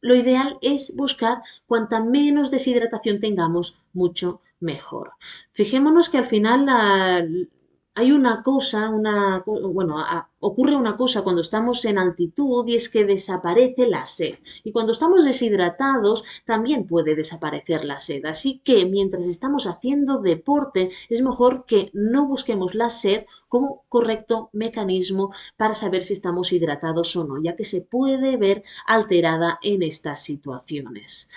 lo 0.00 0.14
ideal 0.14 0.56
es 0.62 0.96
buscar 0.96 1.42
cuanta 1.66 2.02
menos 2.02 2.50
deshidratación 2.50 3.20
tengamos, 3.20 3.76
mucho 3.92 4.40
mejor. 4.60 5.12
Fijémonos 5.52 6.08
que 6.08 6.18
al 6.18 6.26
final 6.26 7.48
hay 7.94 8.12
una 8.12 8.42
cosa, 8.42 8.88
una, 8.88 9.42
bueno, 9.44 9.96
ocurre 10.38 10.76
una 10.76 10.96
cosa 10.96 11.22
cuando 11.22 11.42
estamos 11.42 11.84
en 11.84 11.98
altitud 11.98 12.66
y 12.68 12.76
es 12.76 12.88
que 12.88 13.04
desaparece 13.04 13.88
la 13.88 14.06
sed. 14.06 14.38
Y 14.62 14.72
cuando 14.72 14.92
estamos 14.92 15.24
deshidratados 15.24 16.24
también 16.46 16.86
puede 16.86 17.16
desaparecer 17.16 17.84
la 17.84 17.98
sed. 17.98 18.24
Así 18.26 18.60
que 18.64 18.86
mientras 18.86 19.26
estamos 19.26 19.66
haciendo 19.66 20.20
deporte 20.20 20.90
es 21.08 21.20
mejor 21.20 21.64
que 21.66 21.90
no 21.92 22.26
busquemos 22.26 22.74
la 22.74 22.90
sed 22.90 23.26
como 23.48 23.84
correcto 23.88 24.50
mecanismo 24.52 25.32
para 25.56 25.74
saber 25.74 26.02
si 26.02 26.12
estamos 26.12 26.52
hidratados 26.52 27.14
o 27.16 27.24
no, 27.24 27.42
ya 27.42 27.56
que 27.56 27.64
se 27.64 27.82
puede 27.82 28.36
ver 28.36 28.62
alterada 28.86 29.58
en 29.62 29.82
estas 29.82 30.22
situaciones. 30.22 31.28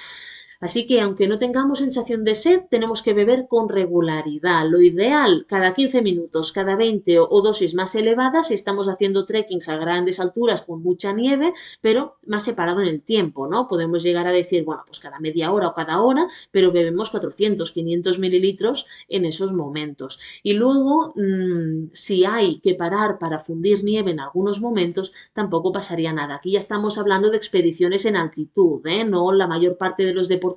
Así 0.63 0.87
que 0.87 1.01
aunque 1.01 1.27
no 1.27 1.37
tengamos 1.37 1.79
sensación 1.79 2.23
de 2.23 2.35
sed, 2.35 2.61
tenemos 2.69 3.01
que 3.01 3.13
beber 3.13 3.47
con 3.49 3.67
regularidad. 3.67 4.65
Lo 4.65 4.81
ideal, 4.81 5.45
cada 5.45 5.73
15 5.73 6.01
minutos, 6.01 6.53
cada 6.53 6.77
20 6.77 7.19
o, 7.19 7.41
dosis 7.41 7.75
más 7.75 7.95
elevadas 7.95 8.47
si 8.47 8.53
estamos 8.53 8.87
haciendo 8.87 9.25
trekkings 9.25 9.67
a 9.67 9.75
grandes 9.75 10.21
alturas 10.21 10.61
con 10.61 10.81
mucha 10.81 11.11
nieve, 11.11 11.53
pero 11.81 12.15
más 12.25 12.45
separado 12.45 12.79
en 12.79 12.87
el 12.87 13.03
tiempo, 13.03 13.49
¿no? 13.49 13.67
Podemos 13.67 14.03
llegar 14.03 14.25
a 14.25 14.31
decir, 14.31 14.63
bueno, 14.63 14.83
pues 14.87 15.01
cada 15.01 15.19
media 15.19 15.51
hora 15.51 15.67
o 15.67 15.73
cada 15.73 16.01
hora, 16.01 16.29
pero 16.49 16.71
bebemos 16.71 17.09
400, 17.09 17.69
500 17.73 18.19
mililitros 18.19 18.85
en 19.09 19.25
esos 19.25 19.51
momentos. 19.51 20.17
Y 20.43 20.53
luego, 20.53 21.13
mm, 21.17 21.89
si 21.91 22.23
hay 22.23 22.61
que 22.61 22.73
parar 22.73 23.19
para 23.19 23.39
fundir 23.39 23.83
nieve 23.83 24.11
en 24.11 24.21
algunos 24.21 24.61
momentos, 24.61 25.11
tampoco 25.33 25.73
pasaría 25.73 26.13
nada. 26.13 26.35
Aquí 26.35 26.53
ya 26.53 26.59
estamos 26.59 26.97
hablando 26.97 27.29
de 27.31 27.35
expediciones 27.35 28.05
en 28.05 28.15
altitud, 28.15 28.79
¿eh? 28.87 29.03
No 29.03 29.33
la 29.33 29.47
mayor 29.47 29.77
parte 29.77 30.05
de 30.05 30.13
los 30.13 30.29
deportes 30.29 30.52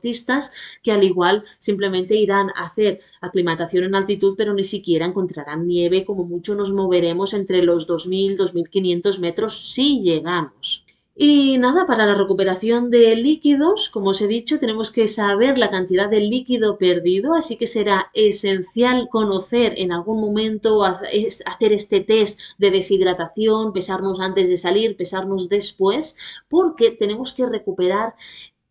que 0.82 0.92
al 0.92 1.04
igual 1.04 1.44
simplemente 1.59 2.16
irán 2.16 2.50
a 2.54 2.66
hacer 2.66 3.00
aclimatación 3.20 3.85
en 3.85 3.94
altitud, 3.94 4.35
pero 4.37 4.54
ni 4.54 4.64
siquiera 4.64 5.06
encontrarán 5.06 5.66
nieve, 5.66 6.04
como 6.04 6.24
mucho 6.24 6.54
nos 6.54 6.72
moveremos 6.72 7.35
entre 7.35 7.62
los 7.62 7.88
2.000, 7.88 8.37
2.500 8.37 9.18
metros 9.18 9.72
si 9.72 10.00
llegamos. 10.00 10.87
Y 11.18 11.56
nada, 11.56 11.87
para 11.87 12.04
la 12.04 12.14
recuperación 12.14 12.90
de 12.90 13.16
líquidos, 13.16 13.88
como 13.88 14.11
os 14.11 14.20
he 14.20 14.26
dicho, 14.26 14.59
tenemos 14.59 14.90
que 14.90 15.09
saber 15.09 15.56
la 15.56 15.70
cantidad 15.70 16.11
de 16.11 16.20
líquido 16.20 16.76
perdido, 16.76 17.32
así 17.32 17.56
que 17.56 17.66
será 17.66 18.11
esencial 18.12 19.09
conocer 19.11 19.72
en 19.78 19.92
algún 19.92 20.20
momento, 20.20 20.85
hacer 20.85 21.72
este 21.72 22.00
test 22.00 22.38
de 22.59 22.70
deshidratación, 22.70 23.72
pesarnos 23.72 24.20
antes 24.20 24.50
de 24.50 24.59
salir, 24.59 24.94
pesarnos 24.94 25.48
después, 25.48 26.16
porque 26.50 26.90
tenemos 26.90 27.32
que 27.32 27.46
recuperar 27.46 28.14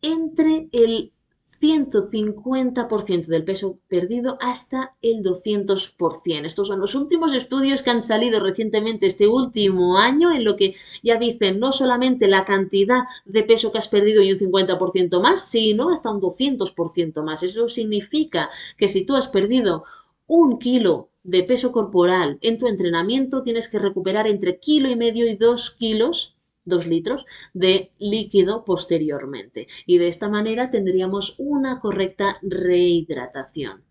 entre 0.03 0.69
el 0.71 1.13
150% 1.61 3.27
del 3.27 3.43
peso 3.43 3.79
perdido 3.87 4.37
hasta 4.41 4.95
el 5.01 5.23
200%. 5.23 6.45
Estos 6.45 6.67
son 6.67 6.79
los 6.79 6.95
últimos 6.95 7.33
estudios 7.33 7.81
que 7.81 7.89
han 7.91 8.03
salido 8.03 8.39
recientemente 8.39 9.05
este 9.05 9.27
último 9.27 9.97
año 9.97 10.31
en 10.31 10.43
lo 10.43 10.55
que 10.55 10.75
ya 11.03 11.17
dicen 11.17 11.59
no 11.59 11.71
solamente 11.71 12.27
la 12.27 12.45
cantidad 12.45 13.03
de 13.25 13.43
peso 13.43 13.71
que 13.71 13.77
has 13.77 13.87
perdido 13.87 14.21
y 14.21 14.31
un 14.31 14.39
50% 14.39 15.21
más, 15.21 15.47
sino 15.47 15.89
hasta 15.89 16.11
un 16.11 16.21
200% 16.21 17.23
más. 17.23 17.43
Eso 17.43 17.67
significa 17.67 18.49
que 18.77 18.87
si 18.87 19.05
tú 19.05 19.15
has 19.15 19.27
perdido 19.27 19.85
un 20.27 20.59
kilo 20.59 21.09
de 21.23 21.43
peso 21.43 21.71
corporal 21.71 22.37
en 22.41 22.57
tu 22.57 22.67
entrenamiento, 22.67 23.43
tienes 23.43 23.67
que 23.67 23.79
recuperar 23.79 24.27
entre 24.27 24.59
kilo 24.59 24.89
y 24.89 24.95
medio 24.95 25.27
y 25.27 25.35
dos 25.35 25.71
kilos 25.71 26.34
2 26.65 26.87
litros 26.87 27.25
de 27.53 27.91
líquido 27.99 28.65
posteriormente. 28.65 29.67
Y 29.85 29.97
de 29.97 30.07
esta 30.07 30.29
manera 30.29 30.69
tendríamos 30.69 31.35
una 31.37 31.79
correcta 31.79 32.37
rehidratación. 32.41 33.83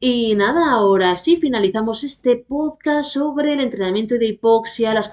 Y 0.00 0.36
nada, 0.36 0.70
ahora 0.70 1.16
sí 1.16 1.36
finalizamos 1.38 2.04
este 2.04 2.36
podcast 2.36 3.10
sobre 3.10 3.54
el 3.54 3.60
entrenamiento 3.60 4.14
de 4.14 4.28
hipoxia, 4.28 4.94
las, 4.94 5.10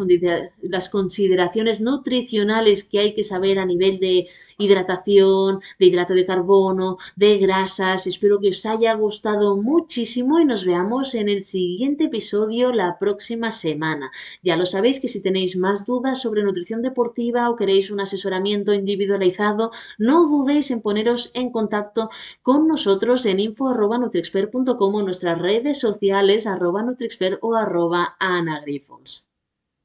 las, 0.62 0.90
consideraciones 0.90 1.82
nutricionales 1.82 2.84
que 2.84 3.00
hay 3.00 3.16
que 3.16 3.24
saber 3.24 3.58
a 3.58 3.66
nivel 3.66 3.98
de 3.98 4.28
hidratación, 4.58 5.60
de 5.80 5.86
hidrato 5.86 6.14
de 6.14 6.26
carbono, 6.26 6.98
de 7.16 7.38
grasas. 7.38 8.08
Espero 8.08 8.40
que 8.40 8.50
os 8.50 8.66
haya 8.66 8.94
gustado 8.94 9.58
muchísimo 9.58 10.40
y 10.40 10.46
nos 10.46 10.66
veamos 10.66 11.16
en 11.16 11.30
el 11.30 11.44
siguiente 11.44 12.06
episodio 12.06 12.72
la 12.72 12.98
próxima 13.00 13.52
semana. 13.52 14.12
Ya 14.44 14.58
lo 14.58 14.66
sabéis 14.66 15.00
que 15.00 15.08
si 15.08 15.22
tenéis 15.22 15.58
más 15.58 15.86
dudas 15.86 16.22
sobre 16.22 16.44
nutrición 16.44 16.82
deportiva 16.82 17.50
o 17.50 17.56
queréis 17.56 17.92
un 17.92 18.00
asesoramiento 18.00 18.74
individualizado, 18.74 19.72
no 19.98 20.28
dudéis 20.28 20.72
en 20.72 20.82
poneros 20.82 21.32
en 21.34 21.52
contacto 21.52 22.10
con 22.42 22.68
nosotros 22.68 23.26
en 23.26 23.40
info.nutriexpert.com 23.40 24.96
o 24.96 25.04
nuestras 25.04 25.40
redes 25.40 25.80
sociales 25.80 26.48
arroba 26.48 26.84
nutriexpert 26.84 27.40
o 27.42 27.56
arroba 27.56 28.16
anagrifons. 28.20 29.28